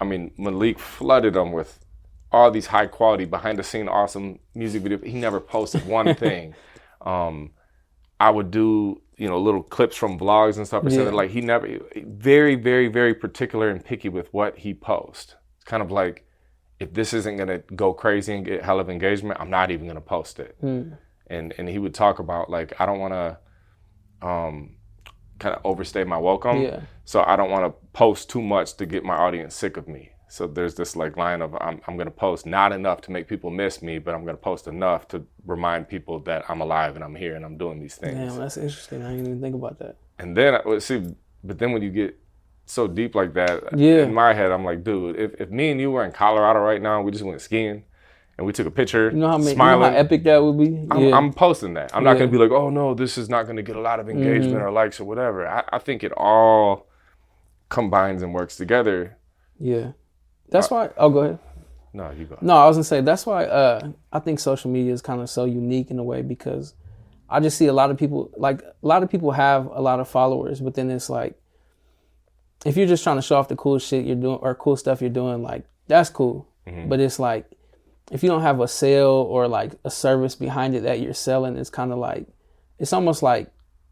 [0.00, 1.80] i mean malik flooded them with
[2.30, 6.54] all these high quality behind the scene awesome music video he never posted one thing
[7.02, 7.50] um,
[8.20, 11.22] I would do you know little clips from vlogs and stuff or something Yeah.
[11.22, 11.68] like he never
[12.04, 15.36] very very very particular and picky with what he posts.
[15.56, 16.26] It's kind of like
[16.80, 20.00] if this isn't gonna go crazy and get hell of engagement, I'm not even gonna
[20.00, 20.56] post it.
[20.60, 20.94] Hmm.
[21.28, 23.38] And and he would talk about like I don't want to
[24.26, 24.77] um,
[25.38, 26.80] kind of overstay my welcome, Yeah.
[27.04, 30.10] so I don't want to post too much to get my audience sick of me.
[30.30, 33.50] So there's this like line of I'm, I'm gonna post not enough to make people
[33.50, 37.14] miss me, but I'm gonna post enough to remind people that I'm alive and I'm
[37.14, 38.14] here and I'm doing these things.
[38.14, 39.02] Damn, that's interesting.
[39.02, 39.96] I didn't even think about that.
[40.18, 42.18] And then I well, see, but then when you get
[42.66, 44.02] so deep like that, Yeah.
[44.02, 46.82] in my head, I'm like, dude, if, if me and you were in Colorado right
[46.82, 47.84] now, and we just went skiing,
[48.38, 50.38] and we took a picture, You know how many, you know smiling, how epic that
[50.42, 50.86] would be?
[50.90, 51.16] I'm, yeah.
[51.16, 51.94] I'm posting that.
[51.94, 52.14] I'm not Yeah.
[52.14, 52.32] Mm-hmm.
[52.36, 54.70] gonna be like, oh no, this is not gonna get a lot of engagement or
[54.70, 55.46] likes or whatever.
[55.46, 56.86] I, I think it all
[57.68, 59.16] combines and works together.
[59.58, 59.92] yeah.
[60.50, 60.88] That's why.
[60.96, 61.38] Oh, go ahead.
[61.92, 62.38] No, you go.
[62.40, 65.28] No, I was gonna say that's why uh, I think social media is kind of
[65.28, 66.72] so unique in a way because
[67.28, 70.00] I just see a lot of people like a lot of people have a lot
[70.00, 71.34] of followers, but then it's like
[72.64, 75.02] if you're just trying to show off the cool shit you're doing or cool stuff
[75.02, 76.48] you're doing, like that's cool.
[76.86, 77.44] But it's like
[78.10, 81.56] if you don't have a sale or like a service behind it that you're selling,
[81.56, 82.26] it's kind of like
[82.78, 83.50] it's almost like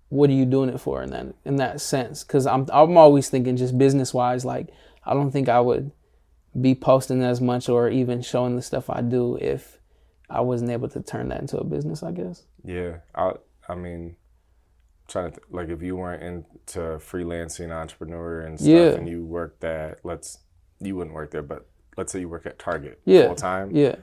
[0.09, 2.25] what are you doing it for in that in that sense?
[2.25, 4.69] Because I'm I'm always thinking just business wise, like
[5.05, 5.91] I don't think I would
[6.59, 9.79] be posting as much or even showing the stuff I do if
[10.31, 12.45] I wasn't able to turn that into a business, I guess.
[12.65, 13.33] Yeah, I
[13.69, 14.17] I mean,
[15.09, 18.91] trying to th- like if you weren't into freelancing entrepreneur and stuff, Yeah.
[18.93, 20.39] and you worked at let's
[20.81, 23.27] you wouldn't work there, but let's say you work at Target Yeah.
[23.27, 23.71] full time.
[23.75, 23.97] Yeah.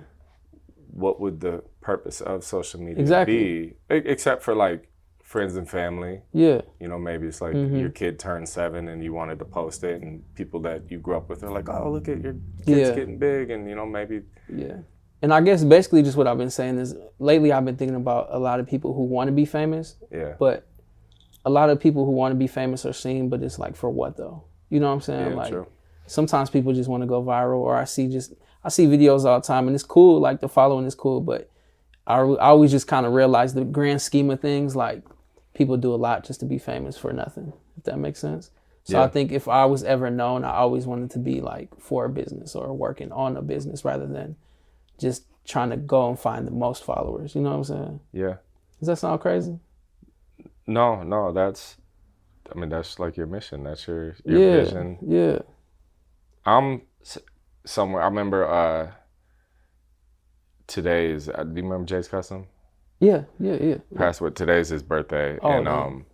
[0.91, 3.75] What would the purpose of social media Exactly.
[3.89, 3.95] be?
[3.95, 4.89] Except for like
[5.21, 6.21] friends and family.
[6.31, 6.61] Yeah.
[6.79, 7.77] You know, maybe it's like Mm-hmm.
[7.77, 11.15] your kid turned seven and you wanted to post it, and people that you grew
[11.17, 12.33] up with are like, "Oh, look at your
[12.65, 12.95] kid's Yeah.
[12.95, 14.21] getting big," and you know, maybe
[14.53, 14.77] Yeah.
[15.23, 18.27] And I guess basically just what I've been saying is lately I've been thinking about
[18.29, 20.67] a lot of people who want to be famous, yeah, but
[21.45, 23.89] a lot of people who want to be famous are seen, but it's like for
[23.89, 24.43] what though?
[24.69, 25.29] You know what I'm saying?
[25.31, 25.67] yeah, like true.
[26.07, 29.39] Sometimes people just want to go viral or I see just I see videos all
[29.39, 31.49] the time and it's cool like the following is cool but
[32.05, 35.03] I, I always just kind of realize the grand scheme of things like
[35.53, 38.51] people do a lot just to be famous for nothing if that makes sense
[38.83, 39.03] so Yeah.
[39.05, 42.09] I think if I was ever known I always wanted to be like for a
[42.09, 44.35] business or working on a business rather than
[44.99, 48.35] just trying to go and find the most followers you know what I'm saying Yeah.
[48.79, 49.59] does that sound crazy
[50.67, 51.77] No, no, that's.
[52.53, 53.63] I mean, that's like your mission.
[53.63, 54.97] That's your your yeah vision.
[55.01, 55.39] yeah
[56.45, 56.81] I'm
[57.65, 58.01] somewhere.
[58.01, 58.91] I remember uh,
[60.67, 61.29] today is.
[61.29, 62.47] Uh, do you remember Jay's Custom?
[62.99, 64.11] Yeah, yeah, yeah.
[64.19, 64.29] Away.
[64.31, 65.73] Today's his birthday, Oh, and damn.
[65.75, 66.05] um,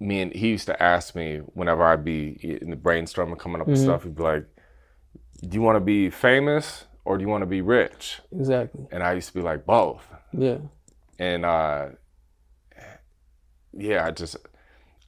[0.00, 3.66] me and he used to ask me whenever I'd be in the brainstorming, coming up
[3.68, 3.84] with Mm-hmm.
[3.84, 4.04] stuff.
[4.04, 4.46] He'd be like,
[5.42, 8.86] "Do you want to be famous or do you want to be rich?" Exactly.
[8.90, 10.58] And I used to be like, "Both." Yeah.
[11.18, 11.88] And uh,
[13.72, 14.36] yeah, I just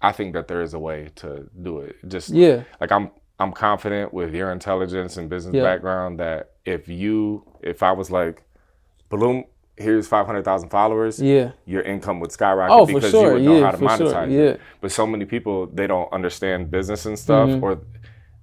[0.03, 1.96] I think that there is a way to do it.
[2.09, 2.64] Just Yeah.
[2.81, 5.62] like I'm I'm confident with your intelligence and business Yeah.
[5.62, 8.42] background that if you if I was like,
[9.09, 9.44] Bloom,
[9.76, 11.53] here's five hundred thousand followers, Yeah.
[11.64, 13.29] your income would skyrocket Oh, because sure.
[13.29, 14.12] you would know Yeah, how to for sure.
[14.12, 14.57] monetize Yeah.
[14.83, 17.64] But so many people they don't understand business and stuff, Mm-hmm.
[17.64, 17.81] or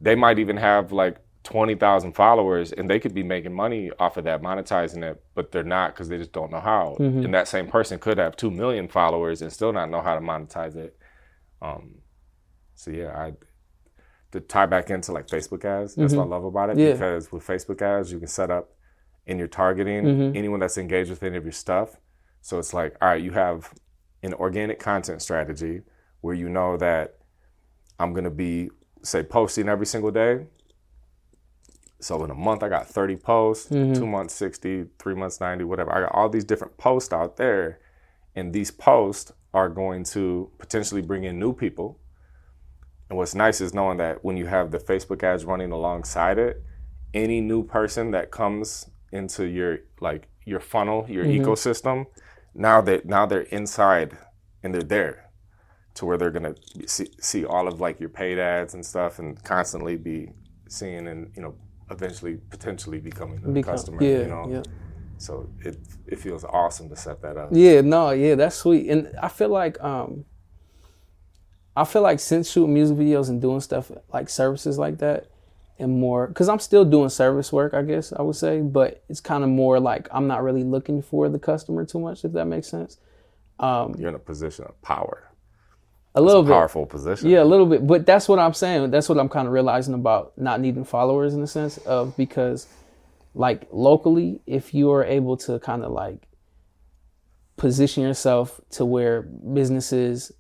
[0.02, 4.18] they might even have like twenty thousand followers and they could be making money off
[4.18, 6.98] of that, monetizing it, but they're not because they just don't know how.
[7.00, 7.26] Mm-hmm.
[7.26, 10.22] And that same person could have two million followers and still not know how to
[10.22, 10.98] monetize it.
[11.62, 12.00] Um,
[12.76, 13.34] so yeah, I
[14.32, 15.96] to tie back into like Facebook ads.
[15.96, 16.86] That's what I love about it Mm-hmm.
[16.86, 16.92] Yeah.
[16.94, 18.72] because with Facebook ads, you can set up
[19.26, 20.38] in your targeting Mm-hmm.
[20.38, 21.98] anyone that's engaged with any of your stuff.
[22.42, 23.74] So it's like, all right, you have
[24.24, 25.82] an organic content strategy
[26.22, 27.16] where you know that
[28.00, 28.70] I'm gonna be
[29.04, 30.46] say posting every single day.
[32.00, 35.92] So in a month, I got 30 posts, two months 60, three months 90, whatever.
[35.92, 37.80] I got all these different posts out there,
[38.36, 42.00] and these posts are going to potentially bring in new people.
[43.10, 46.62] And what's nice is knowing that when you have the Facebook ads running alongside it,
[47.14, 52.06] any new person that comes into your like your funnel, your ecosystem,
[52.54, 54.18] now that now they're inside
[54.64, 55.30] and they're there
[55.96, 59.42] to where they're gonna see, see all of like your paid ads and stuff and
[59.44, 60.30] constantly be
[60.70, 61.56] seeing and you know
[61.90, 64.04] eventually potentially becoming a Become- customer.
[64.04, 64.64] yeah, you know, yeah.
[65.18, 67.50] so it it feels awesome to set that up.
[67.54, 68.90] Yeah, no, yeah, that's sweet.
[68.90, 70.26] And I feel like um
[71.78, 75.28] I feel like since shooting music videos and doing stuff like services like that
[75.80, 79.22] and more cuz I'm still doing service work, I guess I would say, but it's
[79.22, 82.46] kind of more like I'm not really looking for the customer too much if that
[82.46, 82.98] makes sense.
[83.60, 85.24] Um, You're in a position of power,
[86.16, 86.52] A little bit.
[86.52, 87.30] powerful position.
[87.30, 87.86] Yeah, a little bit.
[87.88, 88.92] But that's what I'm saying.
[88.92, 92.68] That's what I'm kind of realizing about not needing followers in the sense of because,
[93.34, 96.28] like, locally, if you are able to kind of like
[97.56, 100.32] position yourself to where businesses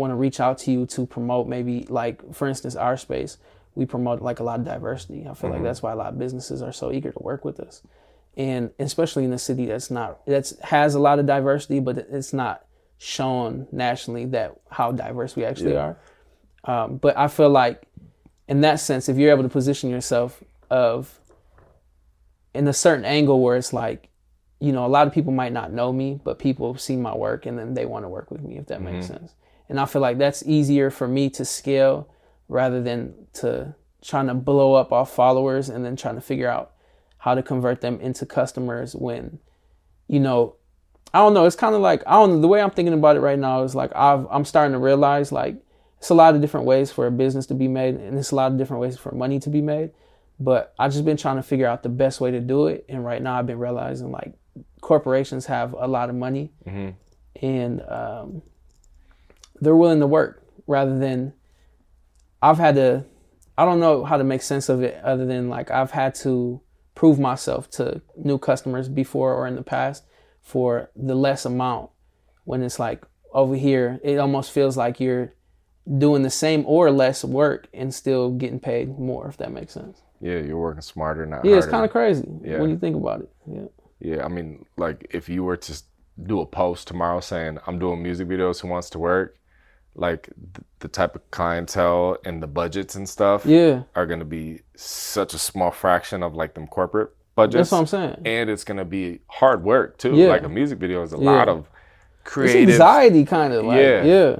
[0.00, 3.38] want to reach out to you to promote maybe like for instance our space
[3.74, 5.26] we promote like a lot of diversity.
[5.28, 7.60] I feel like that's why a lot of businesses are so eager to work with
[7.60, 7.82] us.
[8.36, 12.32] And especially in a city that's not that's has a lot of diversity but it's
[12.32, 12.64] not
[12.98, 15.96] shown nationally that how diverse we actually are.
[16.64, 17.82] Um, but i feel like
[18.48, 21.18] in that sense if you're able to position yourself of
[22.52, 24.10] in a certain angle where it's like
[24.60, 27.46] you know a lot of people might not know me but people see my work
[27.46, 29.34] and then they want to work with me if that makes sense
[29.70, 32.06] and i feel like that's easier for me to scale
[32.48, 36.72] rather than to trying to blow up off followers and then trying to figure out
[37.18, 39.38] how to convert them into customers when
[40.08, 40.54] you know
[41.14, 43.16] i don't know it's kind of like i don't know the way i'm thinking about
[43.16, 45.56] it right now is like I've, i'm starting to realize like
[46.00, 48.34] it's a lot of different ways for a business to be made and it's a
[48.34, 49.90] lot of different ways for money to be made.
[50.42, 52.86] But I've just been trying to figure out the best way to do it.
[52.88, 54.32] And right now i've been realizing like
[54.80, 56.52] corporations have a lot of money
[57.42, 58.42] and um,
[59.60, 61.32] they're willing to work rather than
[62.42, 63.04] I've had to
[63.58, 66.60] I don't know how to make sense of it other than like I've had to
[66.94, 70.04] prove myself to new customers before or in the past
[70.40, 71.90] for the less amount
[72.44, 75.34] when it's like over here it almost feels like you're
[75.98, 80.02] doing the same or less work and still getting paid more if that makes sense.
[80.20, 82.60] Yeah, you're working smarter, not Yeah, it's kind of crazy Yeah.
[82.60, 83.30] when you think about it.
[83.46, 83.66] Yeah.
[84.00, 85.82] Yeah, I mean, like if you were to
[86.22, 89.36] do a post tomorrow saying I'm doing music videos, who wants to work?
[89.94, 93.82] Like th- the type of clientele and the budgets and stuff Yeah.
[93.94, 97.70] are going to be such a small fraction of like them corporate budgets.
[97.70, 98.22] That's what I'm saying.
[98.24, 100.14] And it's going to be hard work too.
[100.14, 100.28] Yeah.
[100.28, 101.68] Like a music video is a lot of
[102.22, 102.70] It's creative.
[102.74, 104.04] anxiety kind of like Yeah.
[104.04, 104.36] yeah.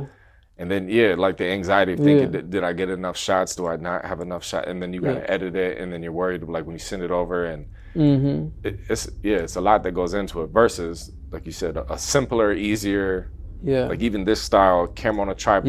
[0.56, 2.42] And then yeah, like the anxiety of thinking, Yeah.
[2.48, 3.56] did, I get enough shots?
[3.56, 4.68] Do I not have enough shot?
[4.68, 5.26] And then you got to Yeah.
[5.34, 8.66] edit it, and then you're worried like when you send it over, and Mm-hmm.
[8.66, 10.50] it, it's yeah, it's a lot that goes into it.
[10.50, 13.30] Versus like you said, a, a simpler, easier,
[13.62, 13.87] Yeah.
[13.87, 15.68] like even this style camera on a tripod.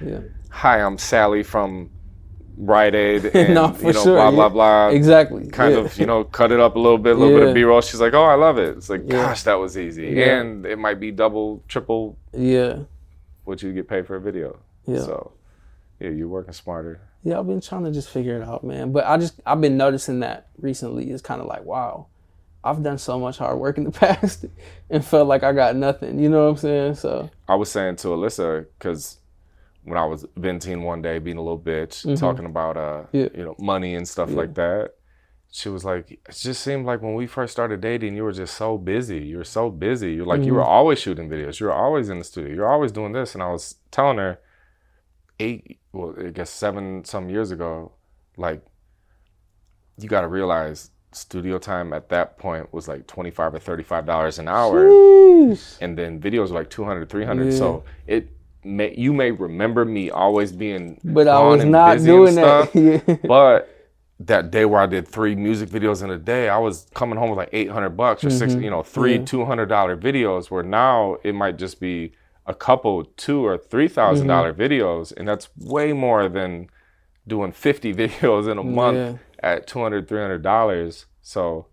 [0.00, 0.08] yeah.
[0.08, 0.20] Yeah.
[0.50, 1.90] Hi, I'm Sally from
[2.56, 4.34] Rite Aid, and No, for you know sure, blah yeah.
[4.36, 4.88] blah blah.
[4.90, 5.48] Exactly.
[5.48, 5.80] Kind yeah.
[5.80, 7.80] of, you know, cut it up a little bit, a little bit of B-roll.
[7.80, 9.26] She's like, "Oh, I love it." It's like, Yeah.
[9.26, 10.38] gosh, that was easy, Yeah.
[10.40, 12.80] and it might be double, triple Yeah.
[13.44, 14.58] what you get paid for a video.
[14.86, 15.00] Yeah.
[15.00, 15.32] So,
[15.98, 17.00] yeah, you're working smarter.
[17.24, 18.92] Yeah, I've been trying to just figure it out, man.
[18.92, 21.10] But I just I've been noticing that recently.
[21.10, 22.06] It's kind of like, wow,
[22.64, 24.46] I've done so much hard work in the past
[24.90, 26.18] and felt like I got nothing.
[26.18, 26.94] You know what I'm saying?
[26.96, 29.18] So I was saying to Alyssa because
[29.84, 32.80] when I was venting one day, being a little bitch, talking about uh,
[33.12, 33.16] Mm-hmm.
[33.18, 33.28] Yeah.
[33.34, 34.92] you know, money and stuff like that,
[35.52, 38.56] she was like, it just seemed like when we first started dating, you were just
[38.56, 39.18] so busy.
[39.20, 40.14] You were so busy.
[40.14, 41.60] You're like, you were always shooting videos.
[41.60, 42.52] You were always in the studio.
[42.54, 43.34] You're always doing this.
[43.34, 44.40] And I was telling her
[45.38, 47.92] eight, well, I guess seven some years ago,
[48.36, 48.64] like,
[49.98, 54.38] you got to realize studio time at that point was like 25 or 35 dollars
[54.38, 55.78] an hour Sheesh.
[55.80, 57.58] and then videos were like 200 300 Yeah.
[57.58, 58.28] so it
[58.64, 62.74] may you may remember me always being But I was not doing that.
[63.08, 63.16] yeah.
[63.26, 63.70] but
[64.20, 67.30] that day where I did three music videos in a day, I was coming home
[67.30, 69.40] with like 800 bucks or six, you know, three Mm-hmm.
[69.40, 69.64] Yeah.
[69.66, 72.12] $200 videos where now it might just be
[72.46, 74.62] a couple two or three thousand dollar Mm-hmm.
[74.62, 75.12] videos.
[75.16, 76.68] And that's way more than
[77.26, 79.18] doing 50 videos in a month.
[79.44, 81.04] At 200 $300.
[81.22, 81.66] So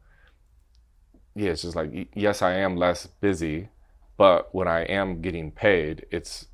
[1.35, 3.69] yeah, it's just like, yes, I am less busy,
[4.17, 6.47] but when I am getting paid, it's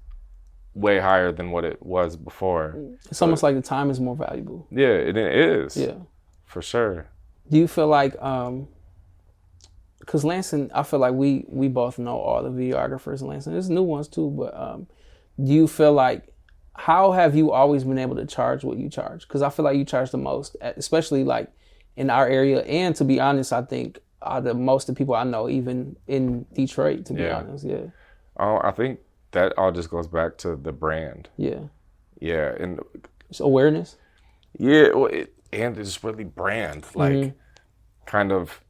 [0.74, 2.76] way higher than what it was before.
[3.10, 4.68] It's almost like the time is more valuable.
[4.70, 5.76] Yeah, it, it is.
[5.76, 5.96] Yeah.
[6.46, 7.08] For sure.
[7.50, 8.68] Do you feel like um
[10.00, 13.54] because Lansing, I feel like we we both know all the videographers in Lansing.
[13.54, 14.88] There's new ones too, but um
[15.44, 16.34] do you feel like
[16.78, 19.28] how have you always been able to charge what you charge?
[19.28, 21.50] Because I feel like you charge the most, especially like
[21.96, 22.62] in our area.
[22.62, 25.96] And to be honest, I think uh, the most of the people I know, even
[26.08, 27.38] in Detroit, to be Yeah.
[27.40, 27.66] honest.
[27.66, 27.88] Yeah.
[28.40, 29.00] Oh, I think
[29.32, 31.30] that all just goes back to the brand.
[31.38, 31.62] Yeah.
[32.20, 32.80] Yeah, and
[33.30, 33.96] It's awareness.
[34.58, 36.86] yeah, well, it, and it's really brand.
[36.96, 37.38] Like, Mm-hmm.
[38.06, 38.62] kind of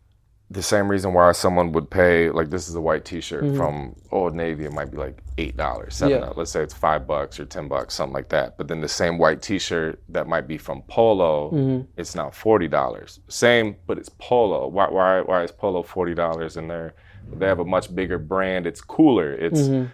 [0.50, 2.30] the same reason why someone would pay.
[2.30, 4.64] Like, this is a white T-shirt from Old Navy.
[4.66, 6.18] It might be like eight dollars, seven.
[6.20, 6.24] Mm-hmm.
[6.30, 6.34] Yeah.
[6.38, 8.58] Let's say it's five bucks or ten bucks, something like that.
[8.58, 11.86] But then the same white T-shirt that might be from Polo, Mm-hmm.
[11.98, 13.20] it's now forty dollars.
[13.28, 14.68] Same, but it's Polo.
[14.68, 14.88] Why?
[14.90, 15.22] Why?
[15.22, 16.56] Why is Polo forty dollars?
[16.58, 16.94] And they're
[17.34, 18.66] they have a much bigger brand.
[18.66, 19.34] It's cooler.
[19.34, 19.88] It's Mm-hmm.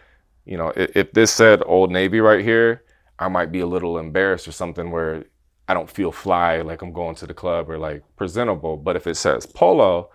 [0.45, 2.83] you know, if, if this said Old Navy right here,
[3.17, 5.23] I might be a little embarrassed or something where
[5.67, 8.77] I don't feel fly, like I'm going to the club or like presentable.
[8.77, 10.11] But if it says Polo,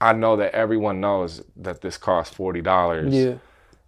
[0.00, 3.12] I know that everyone knows that this costs forty dollars.
[3.14, 3.34] Yeah.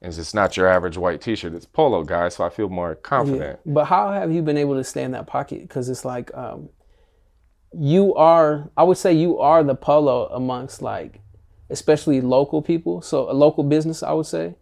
[0.03, 1.55] And it's not your average white T-shirt.
[1.55, 2.35] It's Polo, guys.
[2.35, 3.61] So I feel more confident.
[3.65, 5.63] But how have you been able to stay in that pocket?
[5.63, 6.71] Because it's like um,
[7.73, 8.69] you are.
[8.77, 11.21] I would say you are the polo amongst like,
[11.71, 13.01] especially local people.
[13.01, 14.57] So a local business, I would say.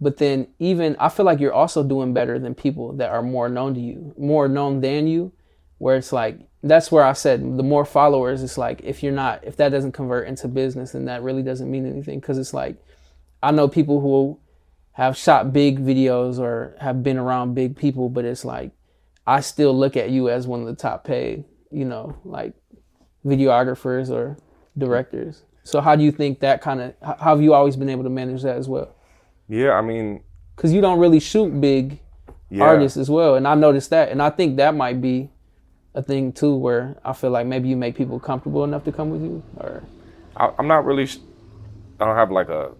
[0.00, 3.48] But then even I feel like you're also doing better than people that are more
[3.48, 5.32] known to you, more known than you.
[5.78, 8.42] Where it's like that's where I said the more followers.
[8.42, 11.70] It's like if you're not, if that doesn't convert into business, then that really doesn't
[11.70, 12.20] mean anything.
[12.20, 12.76] Because it's like
[13.42, 14.38] I know people who
[14.92, 18.72] have shot big videos or have been around big people, but it's like
[19.26, 22.54] I still look at you as one of the top paid, you know, like
[23.24, 24.38] videographers or
[24.76, 25.42] directors.
[25.64, 28.10] So how do you think that kind of how have you always been able to
[28.10, 28.94] manage that as well?
[29.48, 30.22] Yeah, I mean,
[30.56, 32.00] Because you don't really shoot big
[32.48, 32.64] yeah.
[32.64, 35.30] artists as well, and I noticed that, and I think that might be
[35.94, 39.10] a thing too, where I feel like maybe you make people comfortable enough to come
[39.10, 39.82] with you, or
[40.36, 41.06] I, I'm not really.
[41.06, 41.18] sh-
[42.00, 42.72] I don't have like a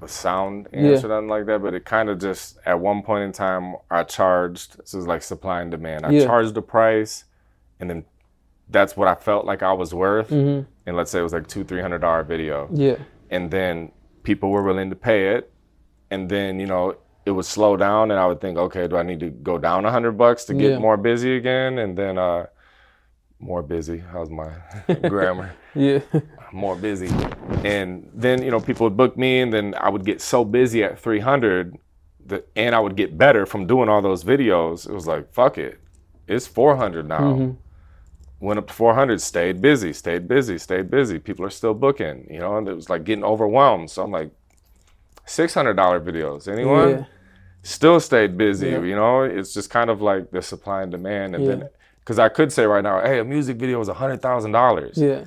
[0.00, 1.62] a sound answer, nothing like that.
[1.62, 4.78] But it kind of just at one point in time, I charged.
[4.78, 6.06] This is like supply and demand.
[6.06, 6.24] I Yeah.
[6.24, 7.24] charged the price,
[7.78, 8.04] and then
[8.68, 10.30] that's what I felt like I was worth.
[10.30, 10.66] Mm-hmm.
[10.86, 12.96] And let's say it was like two, three hundred dollar video, yeah,
[13.30, 13.92] and then
[14.22, 15.52] people were willing to pay it,
[16.10, 19.02] and then you know it would slow down, and I would think, okay, do I
[19.02, 20.78] need to go down a hundred bucks to get Yeah.
[20.78, 21.78] more busy again?
[21.78, 22.46] And then uh,
[23.38, 23.98] more busy.
[23.98, 24.50] How's my
[25.08, 25.52] grammar?
[25.74, 26.00] yeah,
[26.52, 27.08] more busy.
[27.64, 30.82] And then, you know, people would book me and then I would get so busy
[30.84, 31.76] at 300
[32.26, 34.88] that, and I would get better from doing all those videos.
[34.88, 35.78] It was like, fuck it.
[36.28, 37.56] It's 400 now.
[38.40, 41.18] Went up to 400, stayed busy, stayed busy, stayed busy.
[41.20, 43.88] People are still booking, you know, and it was like getting overwhelmed.
[43.90, 44.30] So I'm like,
[45.26, 46.48] $600 videos.
[46.48, 46.90] Anyone?
[46.90, 47.04] yeah,
[47.64, 48.80] Still stayed busy, Yeah.
[48.80, 49.22] you know?
[49.22, 51.36] It's just kind of like the supply and demand.
[51.36, 51.50] And Yeah.
[51.50, 51.68] then,
[52.00, 55.24] because I could say right now, hey, a music video is $100,000 yeah.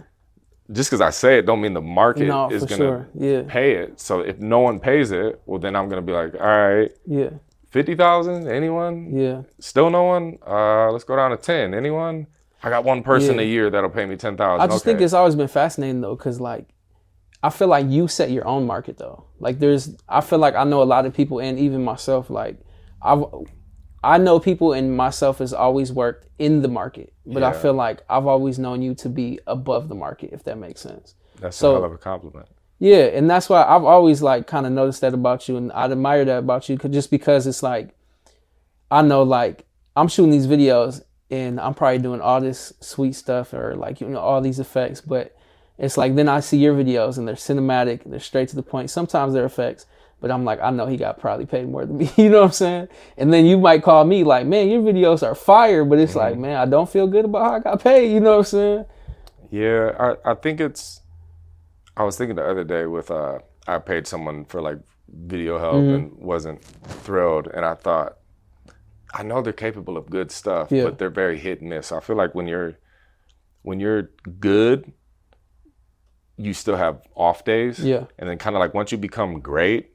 [0.71, 3.07] just because I say it don't mean the market No, is gonna sure.
[3.13, 3.99] Yeah, pay it.
[4.01, 7.29] So if no one pays it, well then I'm gonna be like, all right, yeah,
[7.69, 9.15] fifty thousand, anyone?
[9.15, 9.43] yeah.
[9.59, 10.37] Still no one?
[10.45, 11.73] Uh, let's go down to ten.
[11.73, 12.27] Anyone?
[12.63, 13.41] I got one person Yeah.
[13.43, 14.61] a year that'll pay me ten thousand.
[14.61, 14.91] I just okay.
[14.91, 16.65] think it's always been fascinating though, because like
[17.45, 19.25] I feel like you set your own market though.
[19.39, 22.31] Like there's, I feel like I know a lot of people, and even myself.
[22.31, 22.57] Like
[23.03, 23.23] I've,
[24.03, 28.01] I know people, and myself has always worked in the market, but I feel like
[28.09, 31.13] I've always known you to be above the market, if that makes sense.
[31.39, 32.47] that's so- a hell of a compliment.
[32.79, 35.91] Yeah, and that's why I've always like kind of noticed that about you, and I'd
[35.91, 37.95] admire that about you, just because it's like
[38.89, 43.53] I know like I'm shooting these videos and I'm probably doing all this sweet stuff
[43.53, 45.34] or like you know all these effects, but
[45.77, 48.89] it's like then I see your videos and they're cinematic, they're straight to the point.
[48.89, 49.85] Sometimes they're effects,
[50.21, 52.09] but I'm like I know he got probably paid more than me.
[52.17, 52.87] You know what I'm saying?
[53.17, 56.37] And then you might call me like, man, your videos are fire, but it's like,
[56.37, 58.11] man, I don't feel good about how I got paid.
[58.13, 58.85] You know what I'm saying?
[59.51, 59.91] Yeah,
[60.25, 61.01] I, I think it's.
[61.97, 65.75] I was thinking the other day with uh, I paid someone for like video help
[65.75, 65.93] Mm-hmm.
[65.93, 68.17] and wasn't thrilled, and I thought,
[69.13, 70.83] I know they're capable of good stuff, Yeah.
[70.85, 71.91] but they're very hit and miss.
[71.93, 72.77] I feel like when you're,
[73.61, 74.09] when you're
[74.41, 74.91] good,
[76.37, 78.05] you still have off days, Yeah.
[78.19, 79.91] and then kind of like once you become great,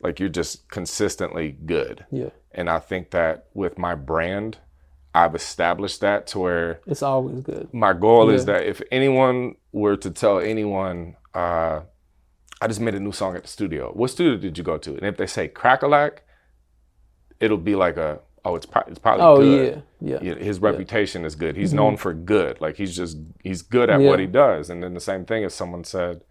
[0.00, 2.04] like you're just consistently good.
[2.10, 2.30] Yeah.
[2.52, 4.58] And I think that with my brand,
[5.14, 7.72] I've established that to where It's always good.
[7.72, 11.80] my goal is that if anyone were to tell anyone, uh,
[12.60, 13.92] I just made a new song at the studio.
[13.92, 14.90] What studio did you go to?
[14.96, 16.22] And if they say Cracka Lack,
[17.40, 19.82] it'll be like a oh, it's, pro- it's probably Oh good.
[20.00, 20.18] yeah.
[20.22, 20.34] Yeah.
[20.34, 21.56] Yeah, His reputation is good.
[21.56, 22.60] He's known for good.
[22.60, 24.08] Like he's just he's good at Yeah.
[24.08, 24.70] what he does.
[24.70, 26.22] And then the same thing if someone said,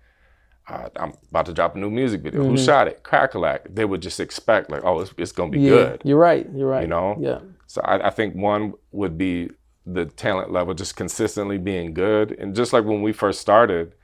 [0.70, 2.44] uh, "I'm about to drop a new music video.
[2.44, 2.66] Who Mm-hmm.
[2.66, 3.04] shot it?
[3.04, 5.70] Cracka Lack." They would just expect like, "Oh, it's, it's gonna be Yeah.
[5.70, 6.48] good." You're right.
[6.54, 6.84] You're right.
[6.84, 7.18] You know?
[7.20, 7.40] Yeah.
[7.68, 9.50] So I, I think one would be
[9.86, 12.32] the talent level, just consistently being good.
[12.40, 13.96] And just like when we first started,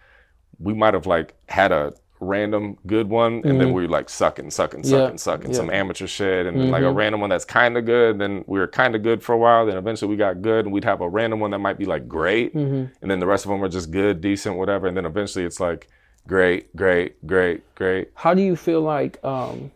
[0.58, 4.52] we might have like had a random good one, and then we were like sucking,
[4.52, 4.92] sucking, Mm-hmm.
[4.94, 5.56] Yeah, sucking, sucking yeah.
[5.58, 8.20] some amateur shit, and then like a random one that's kind of good.
[8.20, 9.66] Then we were kind of good for a while.
[9.66, 12.08] Then eventually we got good, and we'd have a random one that might be like
[12.08, 12.94] great, Mm-hmm.
[13.02, 14.88] and then the rest of them were just good, decent, whatever.
[14.88, 15.88] And then eventually it's like
[16.28, 18.10] great, great, great, great.
[18.16, 19.72] How do you feel like um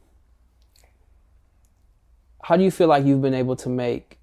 [2.42, 4.20] how do you feel like you've been able to make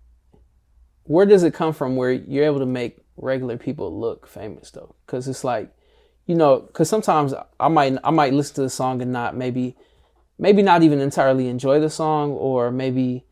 [1.04, 4.94] where does it come from where you're able to make regular people look famous though
[5.06, 5.70] because it's like
[6.30, 7.30] you know because sometimes
[7.66, 9.64] i might i might listen to the song and not maybe
[10.46, 13.24] maybe not even entirely enjoy the song or maybe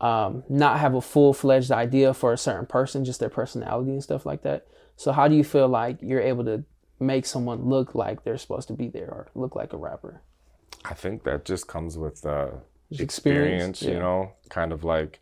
[0.00, 4.24] um, not have a full-fledged idea for a certain person just their personality and stuff
[4.30, 4.60] like that
[4.96, 6.56] so how do you feel like you're able to
[7.12, 10.14] make someone look like they're supposed to be there or look like a rapper
[10.84, 12.50] I think that just comes with uh,
[12.90, 13.90] Just experience, experience, yeah.
[13.94, 15.12] you know, kind of like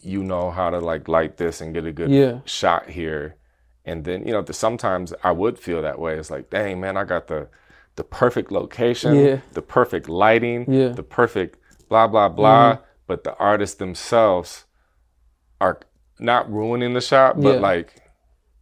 [0.00, 2.40] you know how to like light this and get a good Yeah.
[2.46, 3.36] shot here.
[3.84, 6.16] And then, you know, the, sometimes I would feel that way.
[6.18, 7.48] It's like, dang, man, I got the
[7.96, 9.40] the perfect location, Yeah.
[9.52, 10.86] the perfect lighting, Yeah.
[10.86, 10.94] Mm-hmm.
[10.94, 12.78] the perfect blah blah blah.
[13.06, 14.64] But the artists themselves
[15.60, 15.80] are
[16.18, 17.60] not ruining the shot, but Yeah.
[17.60, 17.94] like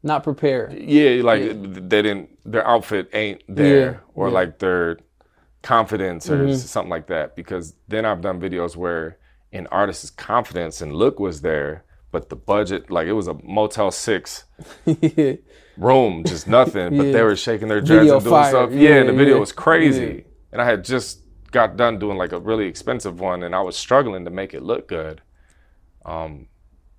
[0.03, 2.31] not prepared yeah, like they didn't.
[2.51, 4.99] Their outfit ain't there, or like their
[5.63, 6.57] confidence, or Mhm.
[6.57, 7.37] something like that.
[7.37, 9.19] Because then I've done videos where
[9.53, 13.91] an artist's confidence and look was there, but the budget, like it was a Motel
[13.91, 14.45] Six
[14.87, 15.37] yeah
[15.77, 16.95] room, just nothing.
[16.97, 18.45] But they were shaking their dreads Video and doing fire.
[18.45, 18.73] stuff.
[18.73, 20.25] Yeah, Yeah, and the video yeah, was crazy.
[20.25, 20.29] yeah.
[20.53, 23.77] And I had just got done doing like a really expensive one, and I was
[23.77, 25.23] struggling to make it look good.
[26.05, 26.49] Um,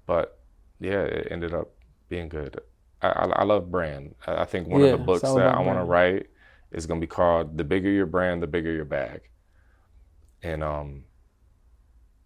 [0.08, 0.40] but
[0.80, 1.72] yeah, it ended up
[2.10, 2.60] being good.
[3.02, 4.16] I, I, I love brand.
[4.28, 6.28] I think one Yeah, of the books that I want to write
[6.72, 9.22] is going to be called "The Bigger Your Brand, the Bigger Your Bag."
[10.42, 11.04] And um,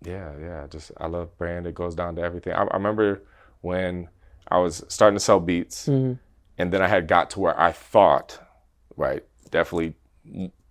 [0.05, 1.67] yeah, yeah, just I love brand.
[1.67, 2.53] It goes down to everything.
[2.53, 3.23] I, I remember
[3.61, 4.09] when
[4.49, 6.19] I was starting to sell beats, Mhm.
[6.57, 8.39] and then I had got to where I thought,
[8.97, 9.95] right, definitely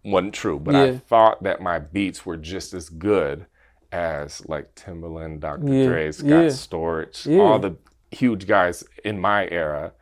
[0.04, 3.46] wasn't true, but I thought that my beats were just as good
[3.92, 5.72] as like Timbaland, Dr.
[5.72, 6.46] Yeah, Dre, Scott yeah.
[6.46, 7.40] Storch, Yeah.
[7.42, 7.76] all the
[8.10, 9.92] huge guys in my era.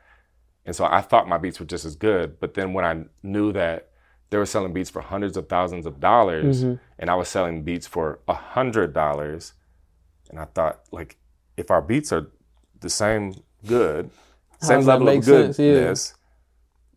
[0.65, 2.39] And so I thought my beats were just as good.
[2.41, 3.90] But then when I knew that
[4.31, 6.75] they were selling beats for hundreds of thousands of dollars Mm-hmm.
[6.99, 9.53] and I was selling beats for a hundred dollars,
[10.31, 11.17] and I thought, like,
[11.57, 12.31] if our beats are
[12.81, 13.35] the same
[13.67, 14.11] good,
[14.61, 15.59] same level of sense?
[15.59, 15.73] Yeah.
[15.73, 16.15] goodness,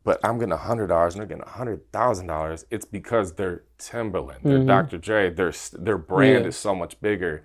[0.03, 2.65] but I'm getting a hundred dollars and they're getting a hundred thousand dollars.
[2.69, 4.97] It's because they're Timbaland, they're Dr.
[4.97, 6.43] Dre, their their brand Mm-hmm.
[6.43, 6.47] Yeah.
[6.49, 7.43] is so much bigger.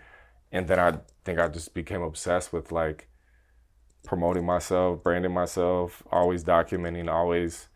[0.53, 3.09] And then I think I just became obsessed with like
[4.05, 7.69] promoting myself, branding myself, always documenting, always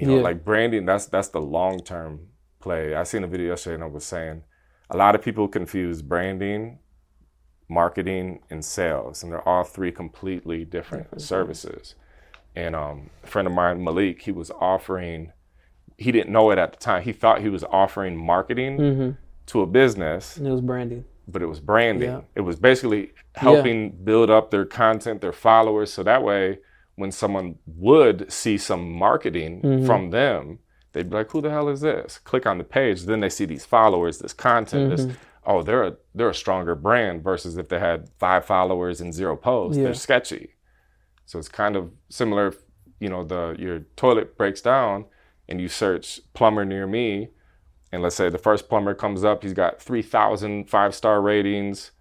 [0.00, 0.22] you know, Yeah.
[0.22, 0.86] like branding.
[0.86, 2.28] That's that's the long term
[2.60, 2.94] play.
[2.94, 4.42] I seen a video yesterday and I was saying
[4.90, 6.78] a lot of people confuse branding,
[7.68, 11.94] marketing, and sales, and they're all three completely different services.
[12.56, 15.32] And um, a friend of mine, Malik, he was offering.
[15.96, 17.02] He didn't know it at the time.
[17.02, 19.10] He thought he was offering marketing Mm-hmm.
[19.46, 22.08] to a business, and it was branding but it was branding.
[22.08, 22.20] Yeah.
[22.36, 26.60] It was basically helping build up their content, their followers, so that way
[26.98, 29.86] when someone would see some marketing Mm-hmm.
[29.86, 30.58] from them,
[30.92, 33.44] they'd be like, "Who the hell is this?" Click on the page, then they see
[33.46, 35.08] these followers, this content, Mm-hmm.
[35.08, 35.16] this
[35.46, 39.34] oh, they're a they're a stronger brand versus if they had five followers and zero
[39.36, 39.84] posts, Yeah.
[39.84, 40.50] they're sketchy.
[41.26, 42.54] So it's kind of similar,
[43.00, 45.06] you know, the your toilet breaks down
[45.48, 47.28] and you search plumber near me
[47.92, 51.92] and let's say the first plumber comes up, he's got 3,000 five star ratings,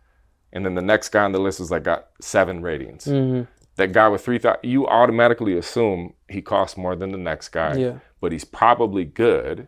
[0.52, 3.06] and then the next guy on the list is like got seven ratings.
[3.06, 3.44] Mm-hmm.
[3.78, 8.00] That guy with 3,000, you automatically assume he costs more than the next guy, Yeah.
[8.20, 9.68] but he's probably good.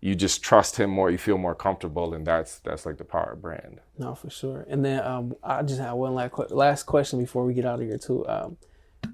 [0.00, 3.32] You just trust him more, you feel more comfortable, and that's that's like the power
[3.32, 3.80] of brand.
[3.96, 4.66] No, for sure.
[4.68, 7.86] And then um, I just have one last last question before we get out of
[7.86, 8.28] here too.
[8.28, 8.58] Um,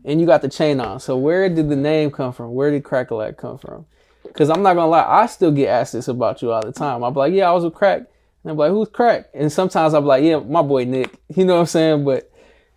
[0.04, 0.98] and you got the chain on.
[0.98, 2.54] So where did the name come from?
[2.54, 3.86] Where did Cracka Lack come from?
[4.24, 7.04] Because I'm not gonna lie, I still get asked this about you all the time.
[7.04, 7.98] I'm like, yeah, I was with Crack.
[8.42, 9.28] And I'm like, who's Crack?
[9.34, 11.10] And sometimes I'm like, yeah, my boy Nick.
[11.36, 12.04] You know what I'm saying?
[12.04, 12.29] But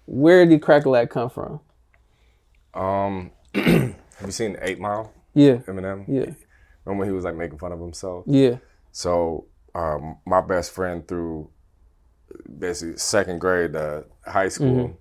[0.05, 1.59] where did Cracka Lack come from?
[2.73, 3.95] Um, have
[4.25, 5.13] you seen Eight Mile?
[5.33, 6.05] Yeah, Eminem.
[6.07, 6.33] yeah,
[6.85, 8.25] Remember when he was like making fun of himself?
[8.27, 8.57] yeah.
[8.91, 11.49] So um, my best friend through
[12.59, 14.97] basically second grade to high school,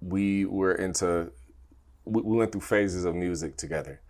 [0.00, 1.30] we were into
[2.04, 4.00] we, we went through phases of music together.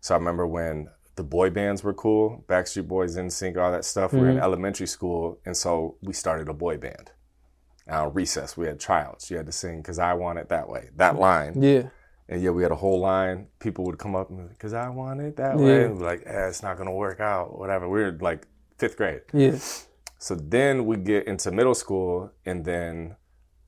[0.00, 4.12] So I remember when the boy bands were cool, Backstreet Boys, NSYNC, all that stuff.
[4.12, 7.10] We were in elementary school, and so we started a boy band.
[7.90, 9.30] Now recess, we had tryouts.
[9.30, 11.88] You had to sing "Cause I Want It That Way." That line, Yeah,
[12.28, 13.48] and yeah, we had a whole line.
[13.58, 15.64] People would come up and "Cause I want it that Yeah.
[15.64, 17.88] way." And like, eh, "It's not gonna work out." Whatever.
[17.88, 18.46] We were like
[18.78, 19.22] fifth grade.
[19.32, 19.56] yeah,
[20.18, 23.16] So then we get into middle school, and then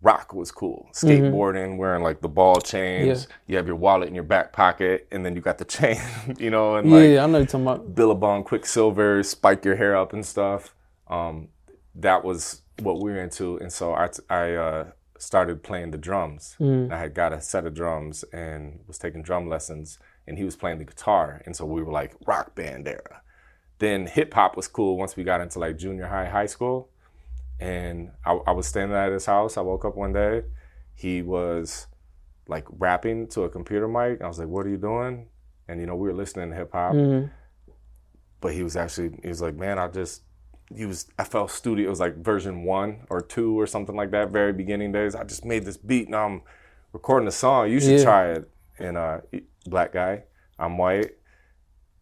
[0.03, 0.89] rock was cool.
[0.93, 3.27] Skateboarding, wearing like the ball chains.
[3.29, 3.35] Yeah.
[3.49, 5.99] You have your wallet in your back pocket, and then you got the chain,
[6.39, 7.25] you know, and like yeah.
[7.25, 7.95] I know you're talking about.
[7.97, 10.75] Billabong, Quiksilver, spike your hair up and stuff.
[11.09, 11.49] Um,
[11.95, 14.87] that was what we were into, and so I, I uh,
[15.19, 16.57] started playing the drums.
[16.61, 20.57] I had got a set of drums and was taking drum lessons, and he was
[20.57, 23.23] playing the guitar, and so we were like rock band era.
[23.79, 26.89] Then hip hop was cool once we got into like junior high, high school,
[27.61, 29.57] and I, I was standing at his house.
[29.57, 30.43] I woke up one day,
[30.95, 31.87] he was
[32.49, 34.21] like rapping to a computer mic.
[34.23, 35.29] I was like, "What are you doing?"
[35.69, 37.31] And you know, we were listening to hip hop Mhm.
[38.41, 40.23] but he was actually he was like, man, I just
[40.77, 41.87] he was FL Studio.
[41.87, 44.31] It was like version one or two or something like that.
[44.31, 45.15] Very beginning days.
[45.15, 46.43] I just made this beat and I'm
[46.93, 47.71] recording a song.
[47.71, 48.05] You should Yeah.
[48.05, 48.51] try it.
[48.79, 49.19] And uh,
[49.67, 50.25] black guy,
[50.59, 51.13] I'm white.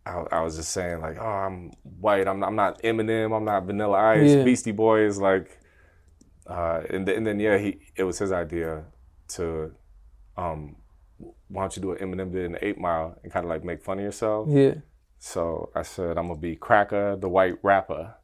[0.07, 2.27] I, I was just saying like, oh, I'm white.
[2.27, 3.37] I'm I'm not Eminem.
[3.37, 4.31] I'm not Vanilla Ice.
[4.31, 4.45] Yeah.
[4.45, 5.19] Beastie Boys.
[5.19, 5.59] Like,
[6.47, 8.85] uh, and, th- and then yeah, he it was his idea
[9.29, 9.73] to,
[10.37, 10.77] um,
[11.49, 13.83] why don't you do what Eminem did in Eight Mile and kind of like make
[13.83, 14.49] fun of yourself.
[14.51, 14.75] Yeah,
[15.19, 18.15] So I said, I'm gonna be Cracker, the white rapper,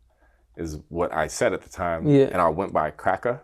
[0.56, 2.06] is what I said at the time.
[2.08, 2.24] Yeah.
[2.32, 3.42] And I went by Cracker.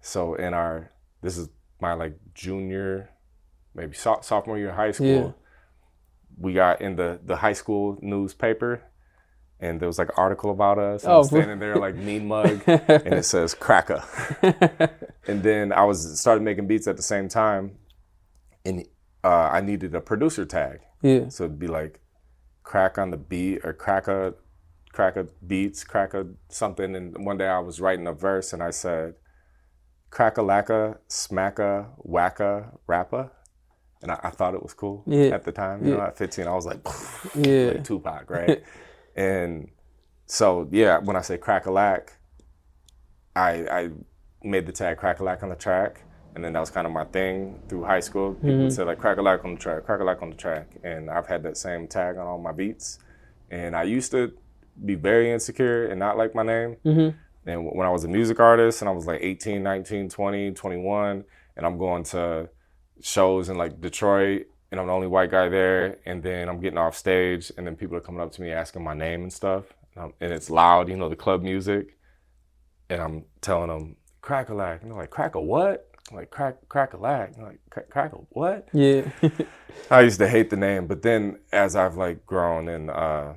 [0.00, 1.48] So in our, this is
[1.80, 3.10] my like junior,
[3.74, 5.06] maybe so- sophomore year of high school.
[5.06, 5.32] Yeah.
[6.40, 8.80] We got in the the high school newspaper,
[9.58, 11.02] and there was like an article about us.
[11.02, 14.04] And Oh, I'm standing there like mean mug, and it says Cracker.
[15.26, 17.72] and then I was started making beats at the same time,
[18.64, 18.86] and
[19.24, 20.78] uh, I needed a producer tag.
[21.02, 21.98] yeah, So it'd be like
[22.62, 24.34] crack on the beat or crack a
[24.92, 26.94] crack a beats, crack a something.
[26.96, 29.14] And one day I was writing a verse and I said,
[30.10, 33.30] crack a lacka, smacka, wacka, rappa.
[34.02, 35.26] And I, I thought it was cool Yeah.
[35.34, 35.84] at the time.
[35.84, 36.06] You know, Yeah.
[36.08, 36.80] at 15, I was like,
[37.34, 38.62] yeah, like Tupac, right?
[39.16, 39.70] and
[40.26, 42.18] so yeah, when I say crack a lack,
[43.34, 43.90] I I
[44.42, 46.02] made the tag crack a lack on the track.
[46.34, 48.34] And then that was kind of my thing through high school.
[48.34, 50.36] People would say like crack a lack on the track, crack a lack on the
[50.36, 50.68] track.
[50.84, 52.98] And I've had that same tag on all my beats.
[53.50, 54.32] And I used to
[54.84, 56.76] be very insecure and not like my name.
[56.84, 57.14] Mhm.
[57.46, 61.24] And when I was a music artist and I was like 18, 19, 20, 21,
[61.56, 62.48] and I'm going to
[63.00, 65.96] shows in like Detroit and I'm the only white guy there.
[66.04, 68.84] And then I'm getting off stage and then people are coming up to me asking
[68.84, 69.64] my name and stuff.
[69.94, 71.96] And, I'm- and it's loud, you know, the club music.
[72.90, 74.82] And I'm telling them, crack a lack.
[74.82, 75.86] And they're like, crack a what?
[76.10, 77.34] I'm like, crack, crack a lack.
[77.36, 78.66] I'm like, "Crack- crack a what?
[78.72, 79.02] yeah,
[79.90, 83.34] I used to hate the name, but then as I've like grown and uh,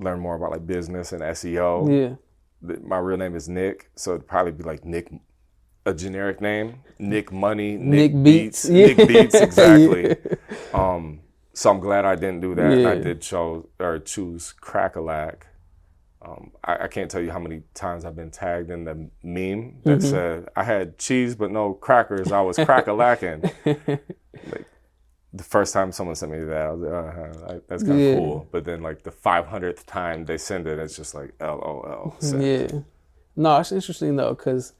[0.00, 2.18] learned more about like business and SEO,
[2.62, 5.10] yeah, my real name is Nick, so it'd probably be like Nick,
[5.86, 8.86] a generic name, Nick Money, Nick, Nick Beats, Beats, yeah.
[8.86, 10.16] Nick Beats, exactly.
[10.74, 11.20] Um,
[11.54, 12.72] so I'm glad I didn't do that.
[12.72, 15.46] and I did chose or choose Cracka Lack.
[16.22, 19.80] Um, I, I can't tell you how many times I've been tagged in the meme
[19.84, 20.08] that Mm-hmm.
[20.10, 22.30] said I had cheese but no crackers.
[22.30, 23.50] I was crackalacking.
[24.52, 24.66] like
[25.32, 28.00] the first time someone sent me that, I was like, uh, I- that's kind of
[28.00, 28.14] Yeah.
[28.16, 28.46] cool.
[28.50, 32.16] But then like the 500th time they send it, it's just like LOL.
[32.36, 32.66] yeah.
[33.36, 34.72] No, it's interesting though, because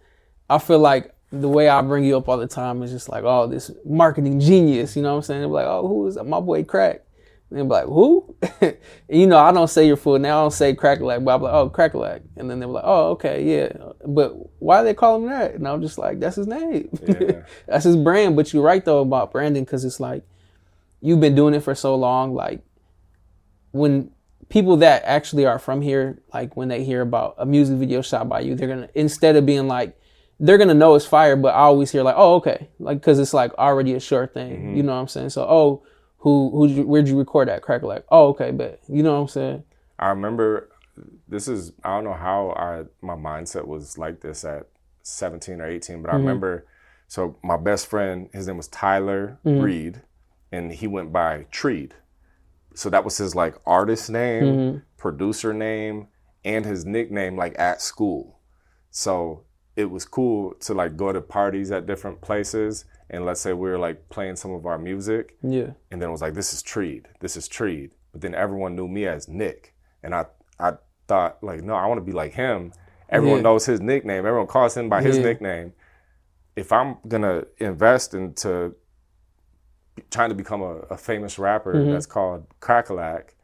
[0.48, 3.22] I feel like the way I bring you up all the time is just like,
[3.24, 4.96] oh, this marketing genius.
[4.96, 5.40] You know what I'm saying?
[5.42, 6.24] They're like, oh, who is that?
[6.24, 7.03] My boy Crack.
[7.51, 8.34] And they're like, who?
[8.61, 8.76] and,
[9.09, 10.32] you know, I don't say your full name.
[10.32, 12.22] I don't say Cracka Lack, but I'm like, oh, Cracka Lack.
[12.36, 13.72] And then they're like, oh, okay, yeah.
[14.07, 15.55] But why they call him that?
[15.55, 16.88] And I'm just like, that's his name.
[17.07, 17.42] Yeah.
[17.68, 18.34] that's his brand.
[18.34, 20.24] But you're right though about branding because it's like
[21.01, 22.34] you've been doing it for so long.
[22.34, 22.62] Like
[23.72, 24.11] when
[24.48, 28.28] people that actually are from here, like when they hear about a music video shot
[28.28, 29.96] by you, they're gonna instead of being like
[30.38, 33.34] they're gonna know it's fire, but I always hear like, oh okay, like because it's
[33.34, 34.53] like already a sure thing.
[34.53, 34.76] Mm-hmm.
[34.76, 35.30] You know what I'm saying?
[35.30, 35.82] So oh,
[36.18, 37.82] who who where'd you record that crack?
[37.82, 39.64] Like oh okay, but you know what I'm saying?
[39.98, 40.70] I remember
[41.28, 44.66] this is I don't know how I my mindset was like this at
[45.03, 46.26] 17 or 18, but I mm-hmm.
[46.26, 46.66] remember
[47.09, 49.61] So my best friend, his name was Tyler mm-hmm.
[49.61, 50.03] Reed,
[50.53, 51.94] and he went by Treed.
[52.74, 54.78] So that was his like artist name, mm-hmm.
[54.96, 56.09] producer name,
[56.44, 58.38] and his nickname like at school.
[58.90, 59.44] So
[59.76, 63.68] it was cool to like go to parties at different places and let's say we
[63.68, 65.70] were like playing some of our music Yeah.
[65.90, 67.90] and then it was like this is Treed, this is Treed.
[68.12, 69.74] But then everyone knew me as Nick.
[70.03, 70.26] And I
[70.59, 70.72] I
[71.09, 72.72] thought like no, I want to be like him.
[73.09, 73.42] Everyone Yeah.
[73.42, 74.26] knows his nickname.
[74.26, 75.24] Everyone calls him by his Yeah.
[75.24, 75.72] nickname.
[76.57, 78.74] If I'm gonna invest into
[80.11, 81.93] trying to become a, a famous rapper Mm-hmm.
[81.93, 83.34] that's called Cracka Lack,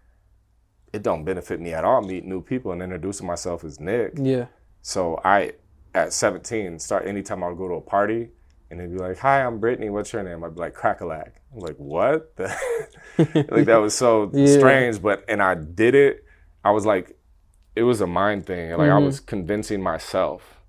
[0.92, 4.12] it don't benefit me at all meeting new people and introducing myself as Nick.
[4.16, 4.46] Yeah.
[4.82, 5.52] So I,
[5.94, 8.30] at 17, start anytime I would go to a party
[8.70, 9.90] and they'd be like, "Hi, I'm Brittany.
[9.90, 12.32] What's your name?" I'd be like, "Cracka Lack." I'm like, "What?"
[13.18, 14.46] like that was so Yeah.
[14.58, 16.24] strange, but and I did it.
[16.64, 17.16] I was like,
[17.76, 18.70] it was a mind thing.
[18.72, 19.04] Like I Mhm.
[19.04, 20.60] was convincing myself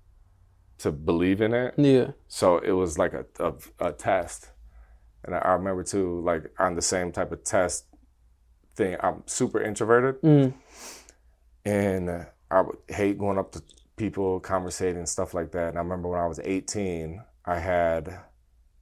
[0.78, 1.74] to believe in it.
[1.76, 2.12] Yeah.
[2.28, 4.50] So it was like a a, a test,
[5.28, 7.84] and I, I remember too, like on the same type of test
[8.74, 8.96] thing.
[9.00, 10.54] I'm super introverted Mm.
[11.64, 13.62] and I would hate going up to
[13.96, 15.68] people, conversating, stuff like that.
[15.70, 18.18] And I remember when I was 18, I had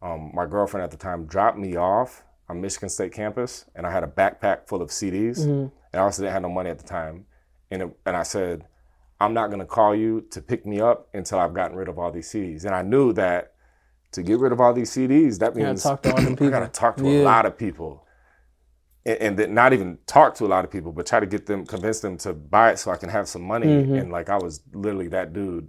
[0.02, 3.90] um, my girlfriend at the time drop me off on Michigan State campus, and I
[3.90, 5.72] had a backpack full of CDs, Mhm.
[5.92, 7.26] and I also didn't have no money at the time.
[7.72, 8.66] And it, and I said,
[9.20, 12.12] I'm not gonna call you to pick me up until I've gotten rid of all
[12.12, 12.64] these CDs.
[12.64, 13.54] And I knew that
[14.16, 17.20] to get rid of all these CDs, that means to I gotta talk to Yeah.
[17.20, 18.04] a lot of people.
[19.04, 21.46] And, and then not even talk to a lot of people, but try to get
[21.46, 23.66] them, convince them to buy it so I can have some money.
[23.66, 24.00] Mhm.
[24.00, 25.68] And like I was literally that dude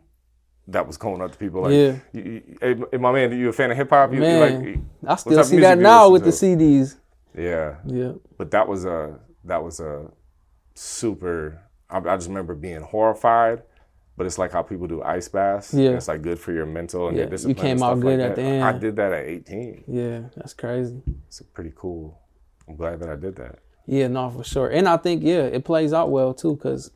[0.69, 1.95] that was going up to people like, Yeah.
[2.13, 4.11] you, you, hey, my man, you a fan of hip hop?
[4.11, 4.63] Man.
[4.63, 6.31] like, I still see that now with the?
[6.31, 6.95] CDs.
[7.37, 7.75] yeah.
[7.85, 8.13] Yeah.
[8.37, 10.09] But that was a that was a
[10.73, 11.61] super.
[11.89, 13.63] I, I just remember being horrified.
[14.17, 15.73] But it's like how people do ice baths.
[15.73, 15.91] Yeah.
[15.91, 17.55] it's like good for your mental and Yeah, your discipline.
[17.55, 18.41] you came out good like at that.
[18.41, 18.63] the end.
[18.63, 19.83] I did that at 18.
[19.87, 20.21] Yeah.
[20.35, 21.01] That's crazy.
[21.27, 22.19] It's pretty cool.
[22.67, 23.59] I'm glad that I did that.
[23.85, 24.67] Yeah, no, for sure.
[24.69, 26.91] And I think yeah, it plays out well too because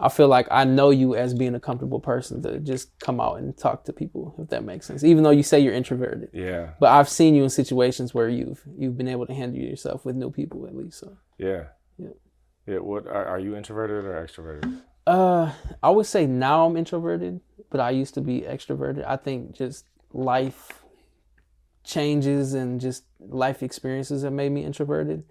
[0.00, 3.38] I feel like I know you as being a comfortable person to just come out
[3.38, 5.04] and talk to people, if that makes sense.
[5.04, 6.70] Even though you say you're introverted, Yeah.
[6.80, 10.16] but I've seen you in situations where you've you've been able to handle yourself with
[10.16, 10.98] new people at least.
[11.00, 11.64] So, Yeah.
[11.98, 12.08] Yeah.
[12.66, 12.78] Yeah.
[12.78, 14.80] What are, are you introverted or extroverted?
[15.06, 17.40] Uh, I would say now I'm introverted,
[17.70, 19.04] but I used to be extroverted.
[19.06, 20.82] I think just life
[21.84, 25.24] changes and just life experiences have made me introverted.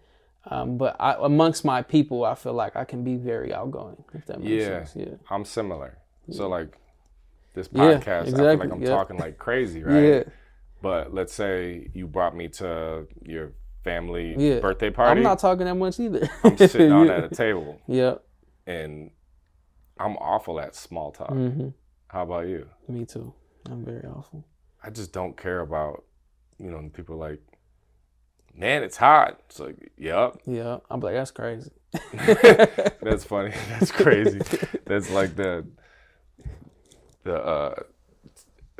[0.49, 4.03] Um, but I, amongst my people, I feel like I can be very outgoing.
[4.13, 4.83] If that makes Yeah.
[4.85, 5.15] sense, yeah.
[5.29, 5.99] I'm similar.
[6.31, 6.77] So like
[7.53, 8.89] this Yeah, podcast, I feel like I'm yeah.
[8.89, 10.03] talking like crazy, right?
[10.03, 10.23] Yeah,
[10.81, 13.51] But let's say you brought me to your
[13.83, 14.59] family Yeah.
[14.59, 15.19] birthday party.
[15.19, 16.27] I'm not talking that much either.
[16.43, 18.23] I'm sitting down at a table Yep.
[18.65, 19.11] and
[20.01, 21.29] I'm awful at small talk.
[21.29, 21.69] hmm
[22.07, 22.67] How about you?
[22.87, 23.33] Me too.
[23.69, 24.43] I'm very awful.
[24.83, 26.03] I just don't care about,
[26.57, 27.39] you know, people like,
[28.55, 29.39] man, it's hot.
[29.45, 30.37] It's like, yep.
[30.47, 31.71] Yeah, I'm like that's crazy.
[33.03, 33.53] That's funny.
[33.69, 34.41] That's crazy.
[34.87, 35.65] That's like the
[37.23, 37.75] the uh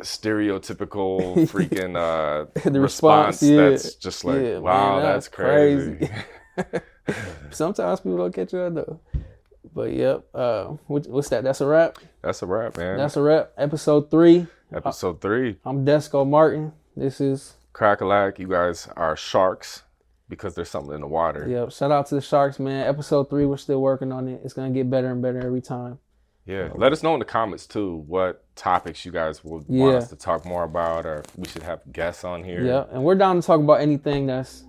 [0.02, 3.70] stereotypical freaking uh The response, response, yeah.
[3.70, 6.10] that's just like Yeah, man, wow that's, that's crazy,
[7.52, 9.00] Sometimes people don't catch on though.
[9.74, 10.26] But yep.
[10.34, 11.44] Uh, what, what's that?
[11.44, 11.98] That's a wrap.
[12.22, 13.52] that's a wrap man That's a wrap.
[13.58, 14.48] Episode three.
[14.74, 16.74] episode three I'm Desko Martin.
[16.96, 19.84] This is Cracka Lack you guys are sharks
[20.30, 21.72] because there's something in the water yep.
[21.72, 22.88] Shout out to the Sharks, man.
[22.88, 23.46] Episode three.
[23.46, 24.42] We're still working on it.
[24.44, 26.00] It's gonna get better and better every time.
[26.46, 30.10] yeah let us know in the comments too what topics you guys would want us
[30.10, 33.40] to talk more about or we should have guests on here Yeah, and we're down
[33.40, 34.64] to talk about anything that's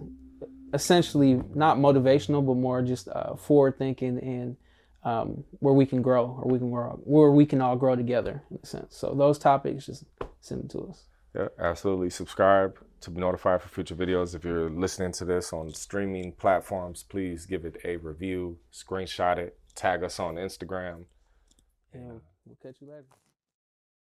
[0.75, 4.57] essentially not motivational, but more just uh, forward thinking and
[5.05, 8.43] um, where we can grow, or we can grow, where we can all grow together
[8.51, 8.97] in a sense.
[8.97, 10.05] So those topics, just
[10.41, 11.05] send them to us.
[11.35, 12.11] Yeah, absolutely.
[12.11, 14.35] Subscribe to be notified for future videos.
[14.35, 19.59] If you're listening to this on streaming platforms, please give it a review, screenshot it,
[19.75, 21.07] tag us on Instagram.
[21.93, 23.05] And we'll catch you later.